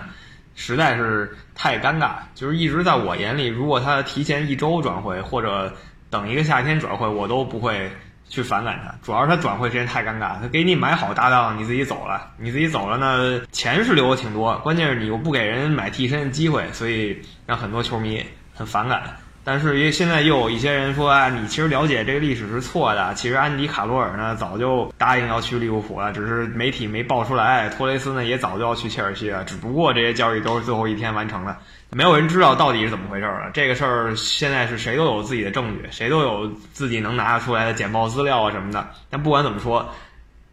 [0.55, 2.15] 实在是太尴尬。
[2.35, 5.73] 就是一直在我眼里，如果他提前一周转会，或者
[6.11, 7.91] 等一个夏天转会，我都不会。
[8.27, 10.41] 去反感他，主要是他转会时间太尴尬。
[10.41, 19.19] 他给你买好搭档，你自己走了，你自己走了呢，钱是留的挺多，关键是你又不给人买替身的机会，所以让很多球迷很反感。
[19.45, 23.13] 但是因为现在又有一些人说啊，你其实了解这个历史是错的。
[23.15, 27.69] 其实安迪卡罗尔呢早就答应要去利物浦了，只是媒体没报出来。
[27.69, 31.57] 托雷斯呢也早就要去切尔西了，只不过这些交易都是最后一天完成的，
[31.91, 33.51] 没有人知道到底是怎么回事了。
[33.53, 38.89] 这个事儿现在是谁都有自己的证据，谁都有自己能拿得出来的简报资料啊什么的。
[39.11, 39.95] 但不管怎么说，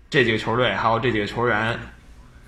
[0.10, 1.80] 这几个球队还有这几个球员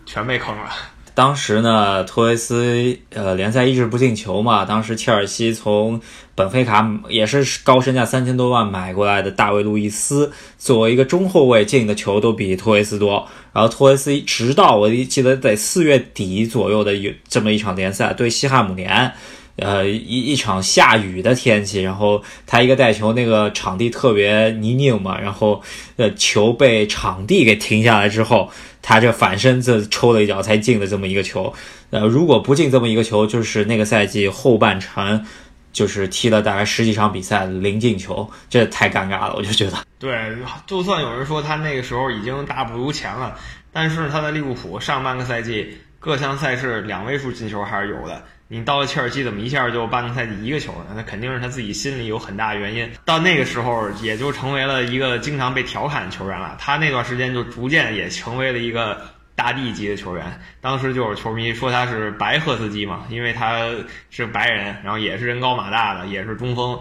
[0.06, 0.70] 全被坑了。
[1.16, 4.66] 当时呢，托雷斯呃联赛一直不进球嘛。
[4.66, 6.02] 当时切尔西从
[6.34, 13.28] 本菲卡也是高身价三千多万买过来的大卫路易斯，作为一个中后卫进的球都比托雷斯多。
[13.54, 19.14] 然后托雷斯直到我记得在四月底左右的有这么一场联赛对西汉姆联。
[19.58, 25.62] 呃，一一场下雨的天气，然后他一个带球，那个场地特别泥泞嘛，然后
[25.98, 28.50] 呃球被场地给停下来之后，
[28.82, 31.54] 他这反身子抽了一脚才进的这么一个球。
[31.92, 35.24] 呃，如果不进这么一个球，就是那个赛季后半程
[35.72, 39.78] 就是踢了大概十几场比赛零进球，这太尴尬了，我就觉得。
[40.00, 40.36] 对，
[40.66, 43.38] 就算有人说他那个时候已经大不如前了，
[43.72, 48.24] 但是他在利物浦上半个赛季各项赛事两位数进球还是有的。
[48.54, 50.94] 你到了切尔西怎么一下就半个赛季一个球呢？
[50.96, 52.88] 那肯定是他自己心里有很大原因。
[53.04, 56.56] 到那个时候，也就成为了一个经常被调侃的球员了。
[56.60, 59.02] 他那段时间就逐渐也成为了一个
[59.34, 60.40] 大帝级的球员。
[60.62, 63.72] 当时就有球迷说他是白赫斯基嘛，因为他
[64.12, 66.80] 是白人，然后也是人高马大的，也是中锋，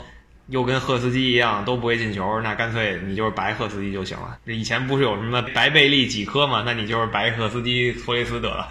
[0.48, 4.37] 又跟赫斯基一样都不会进球，那干脆你就是白赫斯基就行了。
[4.44, 6.62] 以前不是有什么白贝利几颗嘛？
[6.66, 8.68] 那你就是白赫斯基托雷斯得了。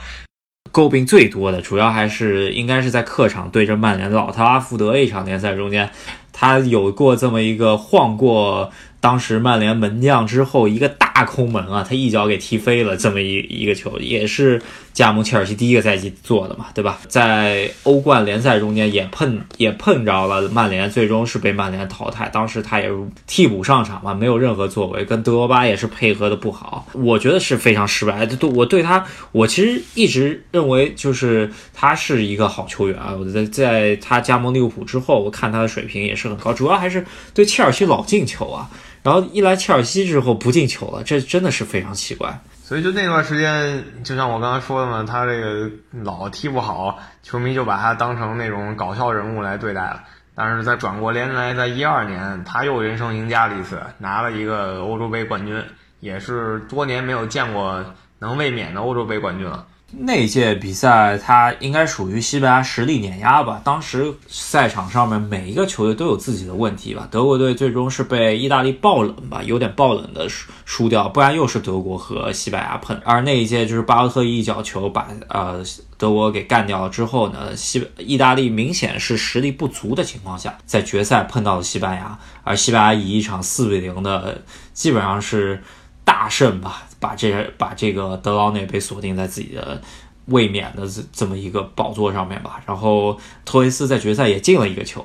[0.72, 5.90] 诟病最多的，主要还是应该是在客场对阵曼联的老特拉福德一场联赛中间，
[6.32, 8.72] 他有过这么一个晃过。
[9.02, 14.62] 当时曼联门将之后一个大空门啊，他一脚给踢飞了，这么一一个球，也是
[14.94, 17.00] 加盟切尔西第一个赛季做的嘛，对吧？
[17.08, 22.30] 在欧冠联赛中间也碰 也碰着了曼联，最终是被曼联淘汰。
[22.30, 22.90] 当时他也
[23.26, 28.24] 替补上场嘛，没有任何作为，跟德罗巴也是配合的不好，我觉得是非常失败。
[28.26, 33.16] 对，我对他，我其实一直认为就是他是一个好球员啊。
[33.20, 38.70] 我在在他加盟利物浦之后，我看他的水平也是很高，主要还是对切尔西老进球啊。
[39.04, 42.40] 然后一来切尔西之后不进球了，这真的是非常奇怪。
[42.64, 45.70] 所以就那段时间，就像我刚才说的嘛，他这个
[46.04, 50.04] 老踢不好，球迷就把他当成那种搞笑人物来对待了。
[50.34, 55.62] 但是在转过年来，在一二年，他又人生赢家了一次，拿了一个欧洲杯冠军，
[56.00, 57.84] 也是多年没有见过
[58.20, 59.66] 能卫冕的欧洲杯冠军了。
[59.94, 63.62] 那一届比赛，他应该属于西班牙实力碾压吧。
[63.64, 67.08] 当时赛场上面每一个球队都有自己的问题吧。
[67.12, 73.00] 德国队最终是被意大利爆冷吧，有点爆冷的输输掉，不然又是德国和西班牙碰。
[73.04, 75.62] 而那一届就是巴洛特一脚球把呃
[75.98, 84.42] 德国给干掉了之后呢，西意大利明显是实力不足的情况下，在决赛碰到了西班牙，而西班牙以一场四比零的
[84.74, 85.62] 基本上是
[86.06, 86.84] 大胜吧。
[87.02, 89.82] 把这把这个德劳内被锁定在自己的
[90.28, 95.04] 卫冕的这这么一个宝座上面吧，然后托雷斯在决赛也进了一个球，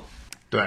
[0.49, 0.61] 对，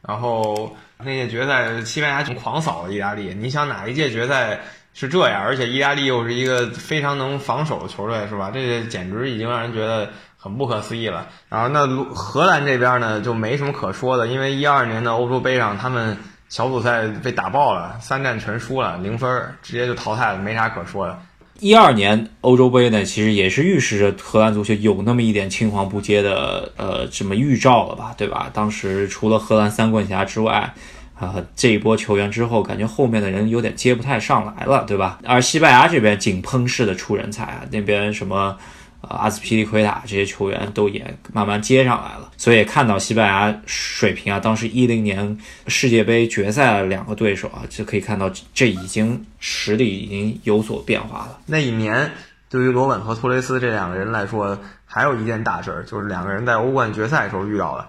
[0.00, 4.60] 然后那届决赛西班牙就狂扫了意大利，你想哪一届决赛
[4.94, 5.42] 是这样？
[5.42, 8.52] 而且意大利又是一个非常能防守的球队，是吧？
[8.54, 11.26] 这简直已经让人觉得很不可思议了。
[11.48, 16.16] 然后那荷兰这边呢就没什么可说的，因为一二年的欧洲杯上他们。
[16.48, 19.30] 小组赛被打爆了，三战全输了，零分，
[19.62, 21.18] 直接就淘汰了，没啥可说的。
[21.60, 28.48] 一二年欧洲杯呢，其实也是预示着荷兰足球有那么一点青黄不接的呃这么预兆了吧，对吧？
[28.54, 30.72] 当时除了荷兰三冠侠之外，
[31.18, 35.18] 啊这一波球员之后，感觉后面的人有点接不太上来了，对吧？
[35.26, 38.56] 而西班牙这边井喷式的出人才啊，那边什么。
[39.00, 44.40] 啊，阿斯皮利奎塔这些球员都也慢慢接上来了，所以看到西班牙水平啊。
[44.40, 51.38] 当时一零年世界杯决赛的两个对手啊，就可以看到这已经实力已经有所变化了。
[51.46, 52.10] 那一年
[52.48, 57.88] 对于罗本和托雷斯这两个人来说，还有一件大事儿，就是两个人在欧冠决赛的时候遇到了。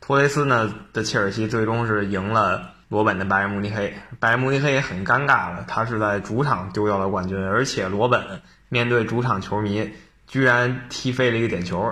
[0.00, 9.88] 托雷斯呢的切尔西最终是赢了罗本的拜仁慕尼黑，拜仁慕尼黑也很尴尬了，他是在主场丢掉了冠军，而且罗本面对主场球迷。
[10.28, 11.82] 居然踢飞了一个点球，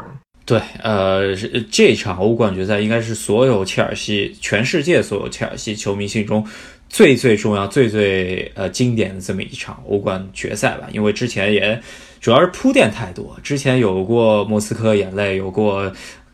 [0.45, 1.35] 对，呃，
[1.71, 6.47] 这场欧冠决赛应该是所有切尔西、全世界所有切尔西球迷心中
[6.89, 10.87] 最最重要、最最呃经典的这么一场欧冠决赛吧。
[10.93, 11.81] 因为之前也
[12.21, 15.91] 主要是铺垫太多，之前有过莫斯科眼泪，有过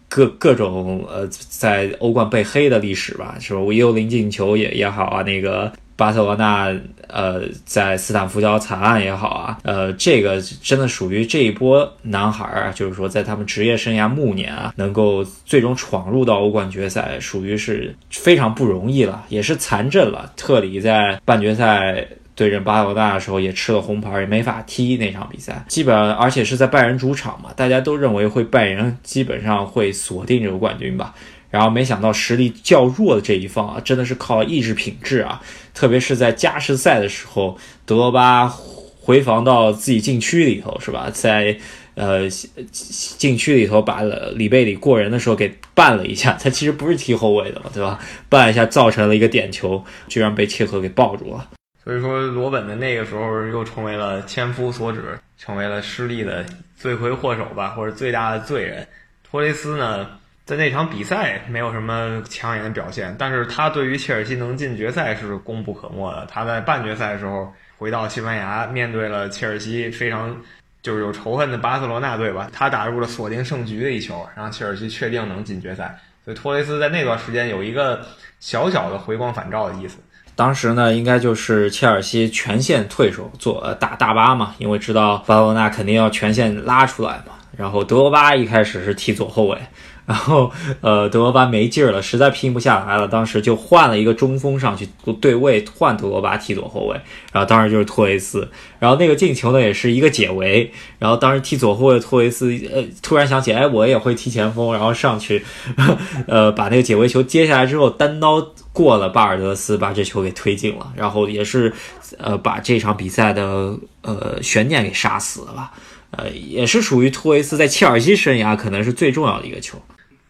[0.09, 3.61] 各 各种呃在欧冠被黑的历史吧，是吧？
[3.61, 5.73] 我幽灵进球也也好啊，那个。
[5.97, 6.75] 巴塞罗那，
[7.07, 20.33] 呃，在斯坦福桥惨案也好啊，呃，这个真的属于这一波男孩儿，就是说在他们职业生涯暮年啊，能够最终闯入到欧冠决赛，属于是非常不容易了，也是残阵了。
[20.37, 31.15] 特里在半决赛对阵巴塞罗那的时候也吃了红牌，也没法踢那场比赛，基本上而且是在拜仁主场嘛，大家都认为会拜仁基本上会锁定这个冠军吧。
[31.53, 35.43] 然后没想到实力较弱的这一方啊，真的是靠意志品质啊！
[35.75, 41.11] 特别是在加时赛的时候，德罗巴回防到自己禁区里头，是吧？
[41.13, 41.59] 在
[41.95, 44.01] 呃禁区里头把
[44.35, 48.01] 里贝里过人的时候给绊了一下， 他其实不是踢后卫的嘛，对吧？
[48.31, 51.51] 绊一下造成了一个点球，居然被切赫给抱住了。
[51.85, 56.47] 所以说，罗本的那个时候又成为了千夫所指，成为了失利的
[56.79, 58.89] 罪魁祸首吧，或者最大的罪人。
[59.29, 60.07] 托雷斯呢？
[60.45, 66.27] 在那场比赛没有什么抢眼的表现，但是他对于切尔西能进决赛是功不可没的。
[66.29, 70.37] 他在半决赛的时候回到西班牙，面对了切尔西非常
[70.83, 75.97] 就是有仇恨的巴塞罗那队吧，他打入了锁定胜局的一球，让切尔西确定能进决赛。
[76.25, 78.05] 所以托雷斯在那段时间有一个
[78.41, 79.99] 小小的回光返照的意思。
[80.35, 87.35] 当时呢，应该就是切尔西全线退守做打大巴嘛，因为知道巴塞罗那肯定要全线拉出来嘛。
[87.57, 89.59] 然后德罗巴一开始是踢左后卫。
[90.05, 90.51] 然后
[90.81, 94.89] 呃德罗巴没劲儿了，实在拼不下来了，当时就换了一个中锋上去
[95.21, 97.01] 对位，换德罗巴踢左后卫，
[97.33, 98.49] 然后当时就是托雷斯，
[98.79, 105.45] 然后那个进球呢也是一个解围，然后当时踢左后卫托雷斯呃突然想起哎我也会踢前锋，然后上去
[106.27, 111.73] 呃把那个解围球接下来之后单刀过了巴尔德斯，把这球给推进了，然后也是
[112.19, 115.73] 呃把这场比赛的呃悬念给杀死了吧。
[116.15, 119.79] 呃，也是属于托雷斯在切尔西生涯可能是最重要的一个球。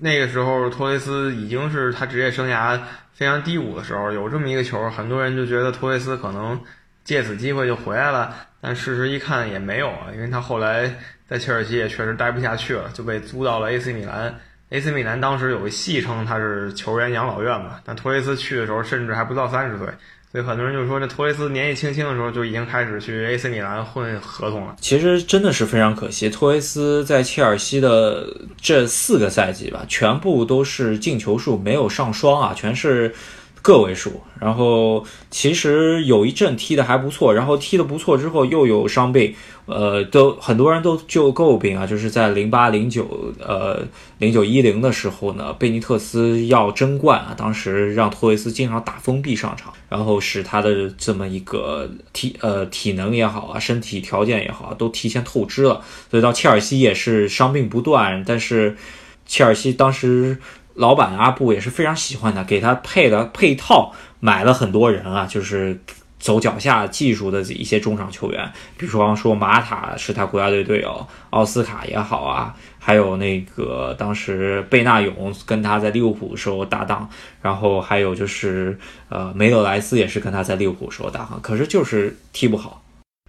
[0.05, 2.77] 那个时候，托雷斯已经是他职业生涯
[3.13, 6.61] 非常低谷的时候，有这么一个球，很多人就觉得托雷斯可能
[7.05, 8.35] 借此机会就回来了。
[8.61, 10.93] 但事实一看也没有啊，因为他后来
[11.29, 14.35] 在切尔西也确实待不下去了，就被租到了 AC 米兰。
[14.71, 19.87] AC 米兰当时有个戏称他是球员养老院嘛，但托雷斯去的时候甚至还不到三十岁。
[20.33, 24.75] 所以很多人就说，这托雷斯年纪轻轻的时候就已经开始去 AC 米兰混合同了。
[24.81, 28.27] 其实真的是非常可惜，托雷斯在切尔西的
[28.59, 33.15] 这四个赛季吧，全部都是进球数没有上双啊，全是
[33.63, 34.21] 个位数。
[34.39, 39.35] 然后其实有一阵踢的还不错，然后踢的不错之后又有伤病。
[39.65, 43.81] 呃，都很多人都就诟病啊，就是在零八零九呃
[44.19, 58.25] 零九一零的时候呢，贝尼特斯要争冠啊，当时让托雷斯经常打封闭上场，然后使他的这么一个体呃体能也好啊，身体条件也好，啊都提前透支了，所以到切尔西也是伤病不断。
[58.27, 58.77] 但是
[59.25, 60.39] 切尔西当时
[60.75, 65.81] 老板阿布也是非常喜欢他，给他配了配套，买了很多人啊，就是。
[66.23, 68.49] 走脚下技术的一些中场球员，
[68.79, 77.11] 比方说马塔是他国家队队友，奥斯卡也好啊，还有那个当时贝纳永跟他在利物浦时候搭档，
[77.41, 82.81] 然后还有就是呃梅德莱斯也是跟他在利物浦时候搭档，可是就是踢不好，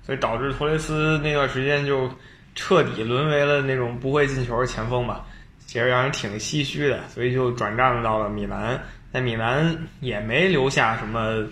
[0.05, 2.07] 所以导致托雷斯那段时间就
[2.53, 5.25] 彻底沦为了那种不会进球的前锋吧，
[5.65, 8.79] 其实让人挺唏嘘的，所以就转战到了米兰，
[9.11, 11.45] 在米兰也没留下什么。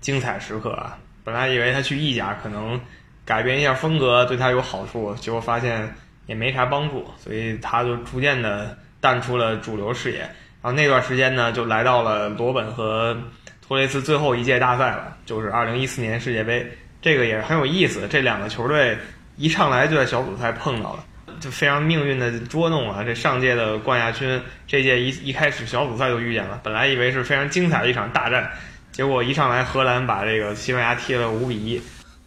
[0.00, 0.96] 精彩时刻啊！
[1.24, 2.80] 本来以为他去意甲可能
[3.24, 5.92] 改变一下风格对他有好处，结果发现
[6.26, 10.20] 也没啥帮助，所以他就逐渐的淡出了主流视野。
[10.20, 13.20] 然后那段时间呢，就来到了罗本和
[13.60, 16.64] 托雷斯最后一届大赛了，就是2014年世界杯。
[17.02, 18.96] 这个也是很有意思，这两个球队
[19.34, 21.04] 一上来就在小组赛碰到了，
[21.40, 23.02] 就非常命运的捉弄啊！
[23.04, 28.50] 这上届的冠亚军，这届一一开始小组赛就遇见了，本来以为是非常精彩的一场大战。
[28.92, 31.80] 结果一上来，荷兰把这个西班牙踢了五比一。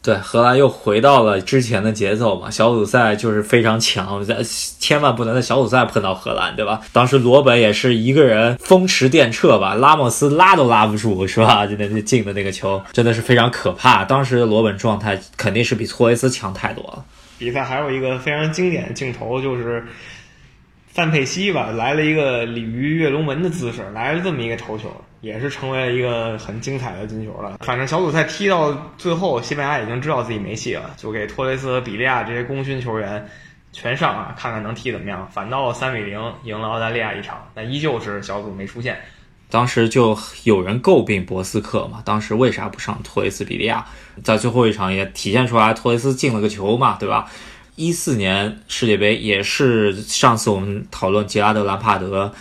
[0.04, 2.50] 对，荷兰又回到了之前的节奏嘛。
[2.50, 4.38] 小组赛就是非常强，在
[4.80, 6.82] 千万不能在小组赛碰到荷兰，对吧？
[6.92, 11.68] 当时罗本也是一个人风驰电掣吧，拉莫斯拉都拉不住，是吧？
[11.68, 14.04] 就那那进的那个球，真的是非常可怕。
[14.04, 17.06] 当时罗本状态肯定是比托雷斯强太多了。
[17.42, 19.84] 比赛还有一个非常经典的镜头，就是
[20.88, 24.90] 范佩西吧，来了一个鲤鱼跃龙门的姿势，来了这么一个头球。
[25.22, 27.60] 也是成为了一个很精彩的进球了。
[27.60, 33.24] 反正小组赛踢到最后，西班牙已经知道自己没戏了，就给托雷斯和比利亚这些功勋球员
[33.72, 35.28] 全上啊，看看能踢怎么样。
[35.32, 39.00] 反倒三比零赢了澳大利亚一场，但依旧是小组没出线。
[39.52, 43.86] 当时就有人诟病博斯克嘛，当时为啥不上托雷斯、比利亚？
[44.24, 47.30] 在最后一场也体现出来，托雷斯进了个球嘛，对吧？
[47.76, 52.34] 一四年世界杯也是上次我们讨论杰拉德·兰帕德。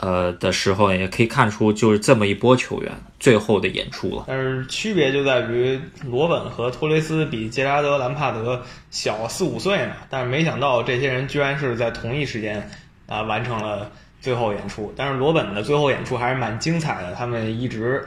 [0.00, 2.90] 呃的时候也可以看出，就是这么一波球员
[3.20, 4.24] 最后的演出了。
[4.26, 8.60] 但是区别就在于罗本和托雷斯比杰拉德·兰帕德
[8.90, 9.92] 小四五岁呢。
[10.10, 12.68] 但是没想到这些人居然是在同一时间
[13.06, 13.88] 啊完成了
[14.26, 14.92] 最后演出。
[14.96, 18.04] 但是罗本的最后演出还是蛮精彩的，他们一直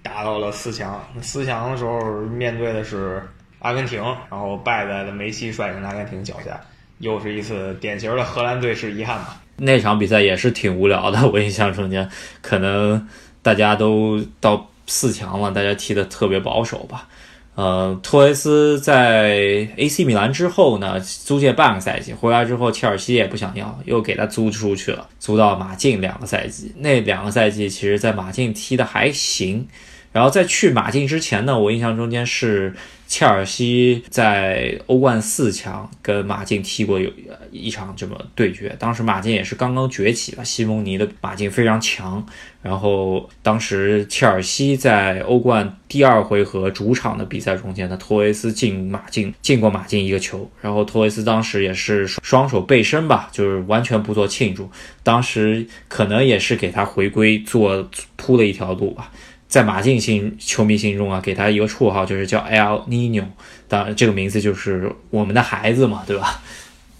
[0.00, 1.04] 打到了四强。
[1.20, 3.20] 四强的时候面对的是
[3.58, 6.60] 阿根廷，然后败在了梅西率领阿根廷脚下，
[6.98, 9.42] 又是一次典型的荷兰队式遗憾吧。
[9.56, 12.08] 那场比赛也是挺无聊的，我印象中间，
[12.40, 13.08] 可能
[13.42, 17.08] 大家都到四强了，大家踢的特别保守吧。
[17.54, 26.72] 呃，托雷斯在 AC 米兰之后呢，租借半个赛季，回来之后切尔西也不想要，又给他租出去了，租到马竞两个赛季。
[26.78, 29.66] 那两个赛季其实，在马竞踢的还行。
[30.12, 32.74] 然后在去马竞之前呢，我印象中间是。
[33.10, 37.10] 切尔西在欧冠四强跟马竞踢过有
[37.50, 42.24] 一场这么对决，当时马竞也是刚刚崛起吧，西蒙尼的马竞非常强。
[42.62, 54.70] 然后当时切尔西在欧冠第二回合主场的比赛中间呢，托雷斯进马竞进过马竞一个球，然后托雷斯当时也是双手背身吧，就是完全不做庆祝，
[55.02, 59.10] 当时可能也是给他回归做铺了一条路吧。
[59.50, 63.24] 在马竞心球迷心中啊，给他一个绰号，就是叫 El Nino，
[63.66, 66.40] 当然这个名字就是我们的孩子嘛，对吧？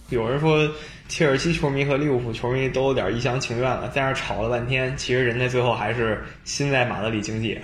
[0.09, 0.69] 有人说
[1.09, 7.57] 切尔西球迷和利物浦球迷都有点一厢情愿了，在那吵了半天，其实人家最后还是心在马德里竞技，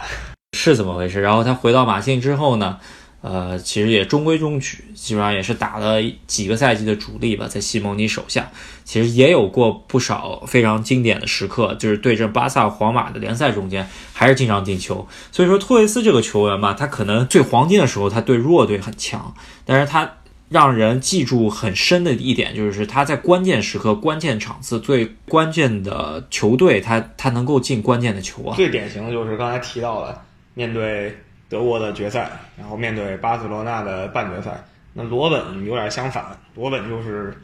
[0.57, 1.21] 是怎么回事？
[1.21, 2.79] 然后他回到马竞之后呢？
[3.29, 8.49] 呃，其实也中规中矩，基本上也是打了几个赛季的主力吧，在西蒙尼手下，
[8.85, 15.09] 其实也有过不少非常经典的时刻，就是对阵巴萨、皇马的联赛中间，还是经常进球。
[15.33, 20.19] 所以说，托雷斯这个球员吧，他可能最黄金的时候，他对弱队很强，但是他
[20.49, 28.55] 让人记住很深的一点，就是他在关键时刻、关键场次、最关键的球队，他他能够进关键的球啊。
[28.55, 30.23] 最典型的就是刚才提到了
[30.55, 31.17] 面对。
[31.49, 36.25] 德国的决赛，然后面对巴塞罗那的半决赛，那罗本有点相反。
[36.55, 37.37] 罗本就是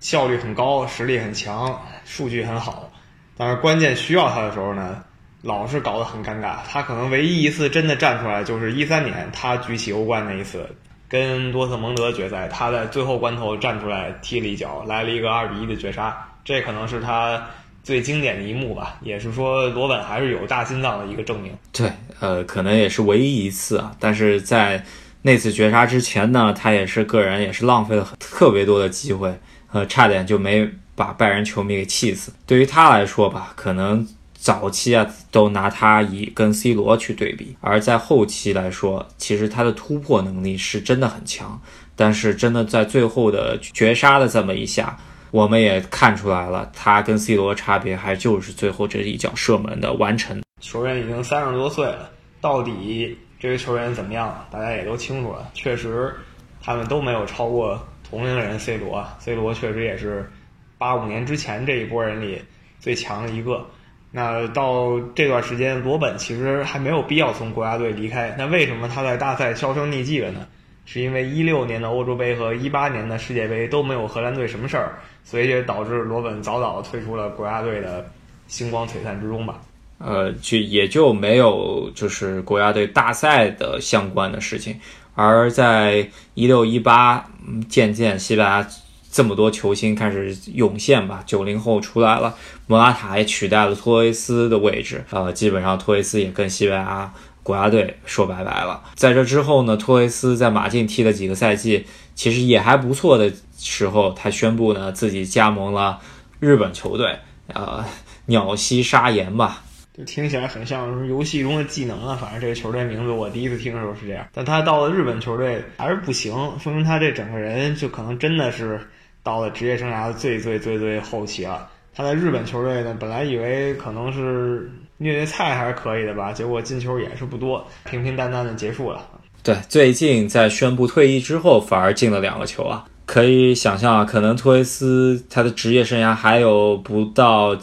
[0.00, 2.90] 效率很高，实力很强，数据很好，
[3.36, 5.02] 但是关键需要他的时候呢，
[5.42, 6.58] 老是搞得很尴尬。
[6.68, 10.68] 他可能唯一一次真的站出来，就是一三年他举起欧冠那一次，
[11.08, 17.44] 跟多特蒙德决赛，他在最后关头站出来踢了一脚，来了一个二比一的绝杀，这可能是他。
[17.82, 21.52] 最经典的一幕吧，也是说罗本还是有大心脏的一个证明。
[21.72, 23.94] 对，呃，可能也是唯一一次啊。
[23.98, 24.84] 但是在
[25.22, 29.38] 那次绝杀之前呢，他也是个人也是浪费了特别多的机会，
[29.72, 32.32] 呃，差点就没把拜仁球迷给气死。
[32.46, 41.60] 对于他来说吧，可能早期啊都拿他以跟 C 罗去对比，而在后期来说，其实他的突破能力是真的很强。
[41.96, 44.96] 但是真的在最后的绝杀的这么一下。
[45.30, 50.40] 我们也看出来了，他跟 C 罗差别还就是最后这一脚射门的完成。
[50.60, 52.10] 球员已经三十多岁了，
[52.40, 54.46] 到底这个球员怎么样？
[54.50, 55.50] 大家也都清楚了。
[55.54, 56.14] 确实，
[56.62, 59.06] 他们都没有超过同龄人 C 罗。
[59.18, 60.30] C 罗确实也是
[60.78, 62.42] 八五年之前这一波人里
[62.80, 63.66] 最强的一个。
[64.10, 68.34] 那到这段时间，罗本其实还没有必要从国家队离开。
[68.38, 70.46] 那为什么他在大赛销声匿迹了呢？
[70.90, 78.10] 是因为一六年的欧洲杯和一八年的世界杯都没有荷兰队什么事儿，所以也导致罗本早早退出了国家队的
[78.46, 79.60] 星光璀璨之中吧。
[79.98, 84.80] 呃，就也就没有就是国家队大赛的相关的事情。
[85.14, 87.22] 而在一六一八，
[87.68, 88.68] 渐渐西班牙
[89.12, 92.34] 这么多球星开始涌现吧，九零后出来了，
[92.66, 97.12] 莫拉塔也取代了托雷斯的位置，呃，基本上托雷斯也跟西班牙。
[97.48, 98.82] 国家队说拜拜了。
[98.94, 105.98] 在这之后呢，托雷斯在马竞踢了几个赛季，其实也还不错的时候，他宣布呢自己加盟了
[106.40, 107.82] 日本球队，呃，
[108.26, 109.62] 鸟西沙岩吧。
[109.96, 112.14] 就听起来很像游戏中的技能啊。
[112.20, 114.28] 反正这个球队名字我第一次听的时候是这样。
[114.34, 118.78] 但他到了日本球队还是不行，说明他这整个人就可能真的是
[119.22, 121.66] 到了职业生涯的最最最最后期了。
[121.94, 124.70] 他在日本球队呢，本来以为可能是。
[124.98, 129.00] 虐虐菜还是可以的吧，结果进球也是不多，平平淡淡的结束了。
[129.42, 132.84] 对，最近在宣布退役之后，反而进了两个球啊！
[133.06, 137.56] 可以想象啊，可能托雷斯他的职业生涯还有不到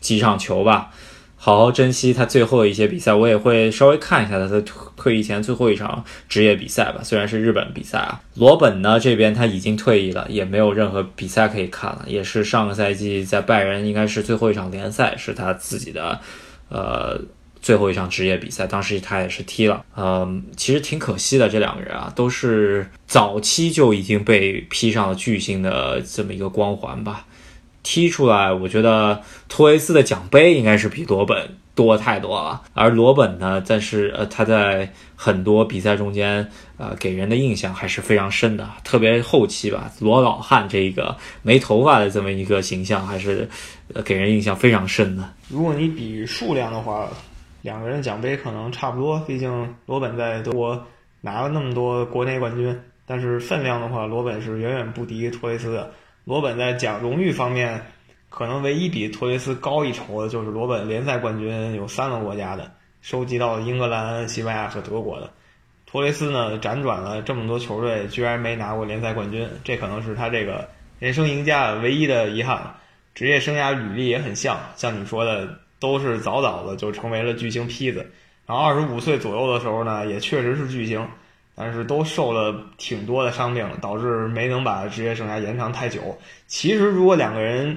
[0.00, 0.90] 几场球吧。
[1.36, 4.62] 好好珍惜他最后一些比赛，我也会稍微看一下他的
[4.96, 7.00] 退役前最后一场职业比赛吧。
[7.02, 12.04] 虽然是日本比赛啊，罗本呢这边他已经退役了，也没有任何比赛可以看了。
[12.06, 16.20] 也是上个赛季在拜仁应该是最后一场联赛，是他自己的。
[16.72, 17.20] 呃，
[17.60, 19.84] 最后一场职业比赛，当时他也是踢了。
[19.94, 27.26] 嗯，其实挺可惜的，这两个人啊，都是早期就已经被披上了巨星的这么一个光环吧。
[27.82, 32.62] 踢出来，我觉得托雷斯的奖杯应该是比罗本多太多了。
[32.74, 38.68] 而罗本呢，但是呃，他在很多比赛中间，呃，给人的印象还是非常深的。
[38.84, 43.50] 特别后期吧，罗老汉这个没头发的这么一个形象，还是
[43.94, 45.32] 呃给人印象非常深的。
[45.48, 47.08] 如果你比数量的话，
[47.62, 49.20] 两个人奖杯可能差不多。
[49.20, 50.86] 毕竟罗本在德国
[51.20, 52.76] 拿了那么多国内冠军，
[53.06, 55.92] 但是分量的话，罗本是远远不敌托雷斯的。
[56.24, 57.80] 罗本在奖荣誉方面，
[58.28, 62.70] 可能唯一比托雷斯高一筹的就是罗本联赛冠军有三个国家的，
[63.00, 65.30] 收集到英格兰、西班牙和德国的。
[65.84, 70.68] 托雷斯呢，辗转了这么多球队，居然没拿过联赛冠军，这可能是他这个
[70.98, 72.78] 人生赢家唯一的遗憾了。
[73.14, 75.48] 职业生涯履历也很像，像你说的，
[75.78, 77.98] 都是早早的就成为了巨星坯子。
[78.46, 81.06] 然后二十五岁左右的时候呢，也确实是巨星。
[81.54, 86.18] 但是都受了挺多的伤病，导致没能把职业生涯延长太久。
[86.46, 87.76] 其实如果两个人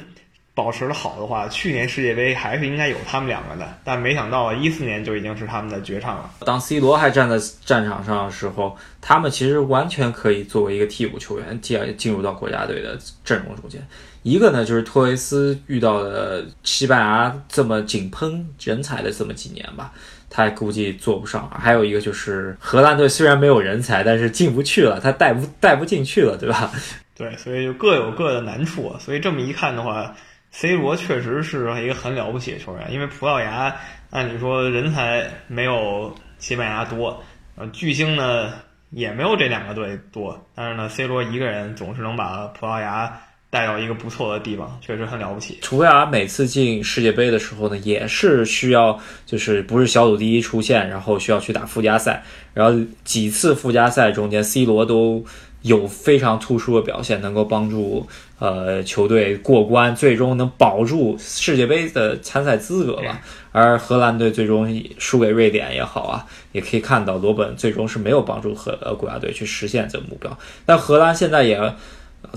[0.54, 3.78] 保持的好的话，去年世界杯还是应该有他们两个的。
[3.84, 6.32] 但没想到一四年就已经是他们的绝唱了。
[6.46, 13.86] 当 C 罗还站在战场上的时候，他们其实完全可以作为一个替补球员进进入到国家队的阵容中间。
[14.26, 19.94] 一个呢就是托雷斯遇到了西班牙这么井喷人才的这么几年吧。
[20.32, 26.72] 他估计做不上，还有一个就是荷兰队虽然没有人才，但是进不去了，他带不 带不进去了，对吧？
[27.16, 28.96] 对，所以就各有各的难处。
[29.00, 30.16] 所以这么一看的话
[30.50, 32.92] ，C 罗确实是一个很了不起的球员。
[32.92, 33.76] 因为葡萄牙
[34.10, 37.24] 按理说人才没有西班牙多，
[37.56, 38.52] 呃，巨星呢
[38.90, 43.22] 也没有这两个队多，但是呢，C 罗一个人总是能把葡萄牙。
[43.56, 45.58] 带到一个不错的地方，确实很了不起。
[45.62, 52.22] 除非啊每次进世界杯的时候呢，也是需要，就是不是小组第一出线，然后需要去打附加赛，
[52.54, 55.24] 然后几次附加赛中间，C 罗都
[55.62, 58.06] 有非常突出的表现，能够帮助
[58.40, 63.22] 呃球队过关，最终能保住世界杯的参赛资格吧。
[63.54, 70.38] 而荷兰队最终输给瑞典也好啊，也可以看到罗本最终是没有帮助荷呃国家队去实现这个目标。
[70.66, 71.74] 但荷兰现在也。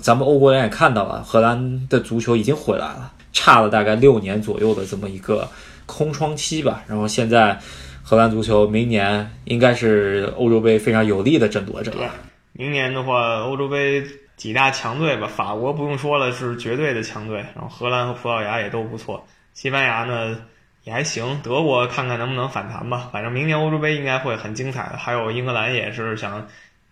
[0.00, 5.48] 咱们欧国人也看到了，荷兰的足球已经回来了，差了大概六年左右的这么一个
[5.86, 6.82] 空窗期吧。
[6.86, 7.58] 然后现在，
[8.02, 11.90] 荷兰足球明年应该是欧洲杯非常有力的争夺者。
[11.90, 12.08] 对，
[12.52, 14.04] 明年的话，欧洲杯
[14.36, 17.38] 几大强队吧，法国不用说了，是绝对的强队。
[17.54, 20.38] 然后荷兰和葡萄牙也都不错，西班牙呢
[20.84, 23.10] 也还行，德国看看能不能反弹吧。
[23.12, 26.46] 反正明年欧洲杯应该会很精彩的，还有英格兰也是想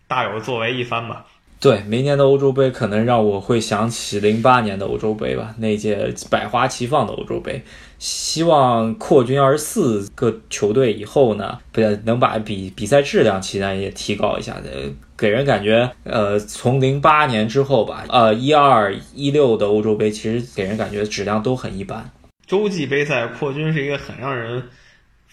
[0.08, 1.24] 大有作为一番吧。
[1.58, 7.62] 对，明年的欧洲杯可能让我会想起零八年的欧洲杯吧，那届百花齐放的欧洲杯。
[7.98, 14.56] 希望扩军二十四个球队以后呢，不能把比比赛质量期待也提高一下。
[14.64, 22.10] 呃，给人感觉，呃，从零八年之后吧，呃，一二一六的欧洲杯其实给人感觉质量都很一般。
[22.46, 24.62] 洲际杯赛扩军是一个很让人。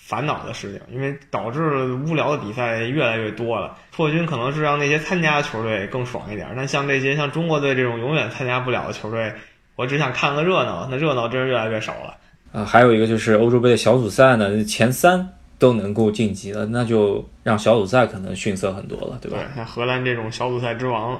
[0.05, 3.77] 烦恼的事情，因为导致无聊的比赛越来越多了。
[3.95, 9.33] 破军可能是让那些参加的球队更爽一点，但像这些像中国队这种永远参加不了的球队，
[9.77, 12.17] 我只想看个热闹，那热闹真是越来越少了。
[12.51, 15.27] 呃，还有一个就是欧洲杯的小组赛呢，前三
[15.57, 19.37] 都能够晋级了，那就让小组赛可能逊色很多了，对吧？
[19.39, 21.19] 对，像荷兰这种小组赛之王，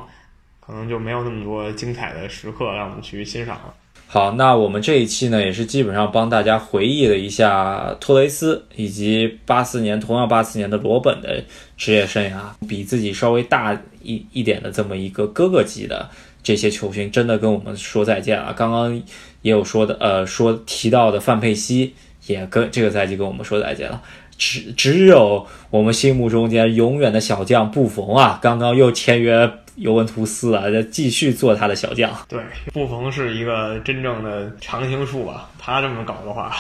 [0.60, 3.74] 可能就没有那么多精彩的时刻让我们去欣赏了。
[4.14, 11.44] 好，那我们这一期呢，也是基本上帮大家回忆了一下托雷斯以及八四年同样八四年的罗本的
[11.78, 12.36] 职业生涯，
[12.68, 16.08] 比自己稍微大一一点的这么一个哥哥级的
[16.44, 18.54] 这些球星，真的跟我们说再见了。
[18.56, 18.96] 刚刚
[19.42, 21.96] 也有说的，呃，说提到的范佩西
[22.28, 24.00] 也跟这个赛季跟我们说再见了。
[24.38, 29.52] 只只有我们心目中间永远的小将布冯啊，刚刚又签约。
[29.76, 32.12] 尤文图斯啊，再继续做他的小将。
[32.28, 32.40] 对，
[32.74, 35.50] 布冯是一个真正的常青树啊。
[35.58, 36.56] 他这么搞的话，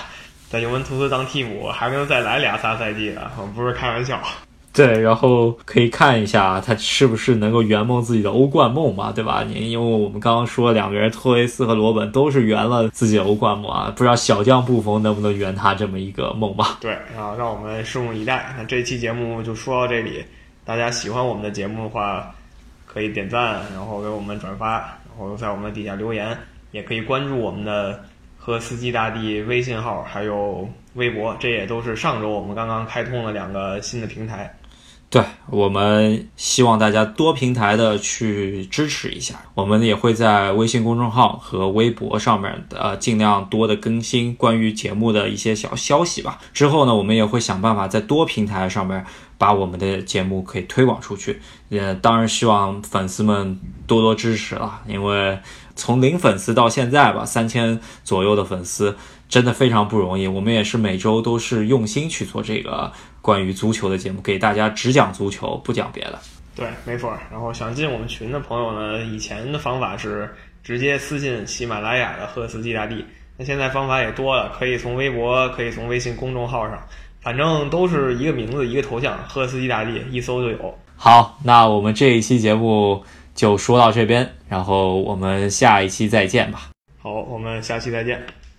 [0.49, 4.19] 在尤文图斯当替补还能再来俩仨赛季的，不是开玩笑。
[4.71, 9.43] 对，然后可以看一下他是不是能够圆梦自己的欧冠梦嘛，对吧？
[9.47, 16.79] 你因为我们刚刚说两个人，托雷斯和罗本都是圆了自己的欧冠梦啊，不知道小将布冯能不能圆他这么一个梦吧？
[16.81, 18.55] 对啊，让我们拭目以待。
[18.57, 20.25] 那这期节目就说到这里，
[20.65, 22.33] 大家喜欢我们的节目的话。
[22.93, 26.37] 可以点赞，然后给我们转发，然后在我们底下留言，
[26.71, 28.03] 也可以关注我们的
[28.37, 34.55] “和司机大帝”微信号，还有微博，这也都是上周我们刚刚开通了两个新的平台。
[35.13, 46.39] 对我们希望大家多平台的去支持一下，我们也会在微信公众号和微博上面呃尽量多的更新关于节目的一些小消息吧。
[46.51, 49.05] 之后呢，我们也会想办法在多平台上面
[49.37, 51.39] 把我们的节目可以推广出去。
[51.69, 55.37] 也当然希望粉丝们多多支持了，因为
[55.75, 58.97] 从零粉丝到现在吧，三千左右的粉丝。
[59.29, 62.91] 真的非常不容易，我们也是每周都是用心去做这个
[63.23, 66.19] 关于足球的节目，给大家只讲足球，不讲别的。
[66.55, 67.17] 对，没错。
[67.31, 70.29] 然后想进我们群的朋友呢，以前的方法是
[70.61, 73.03] 直接私信喜马拉雅的赫斯基大帝，
[73.37, 76.77] 那现在方法也多了，可以从微博，可以从微信公众号上，
[77.21, 80.77] 反正都是一个名字一个头像，赫斯基大帝一搜就有。
[80.97, 83.01] 好，那我们这一期节目
[83.33, 86.69] 就说到这边，然后我们下一期再见吧。
[87.01, 88.21] 好，我们下期再见。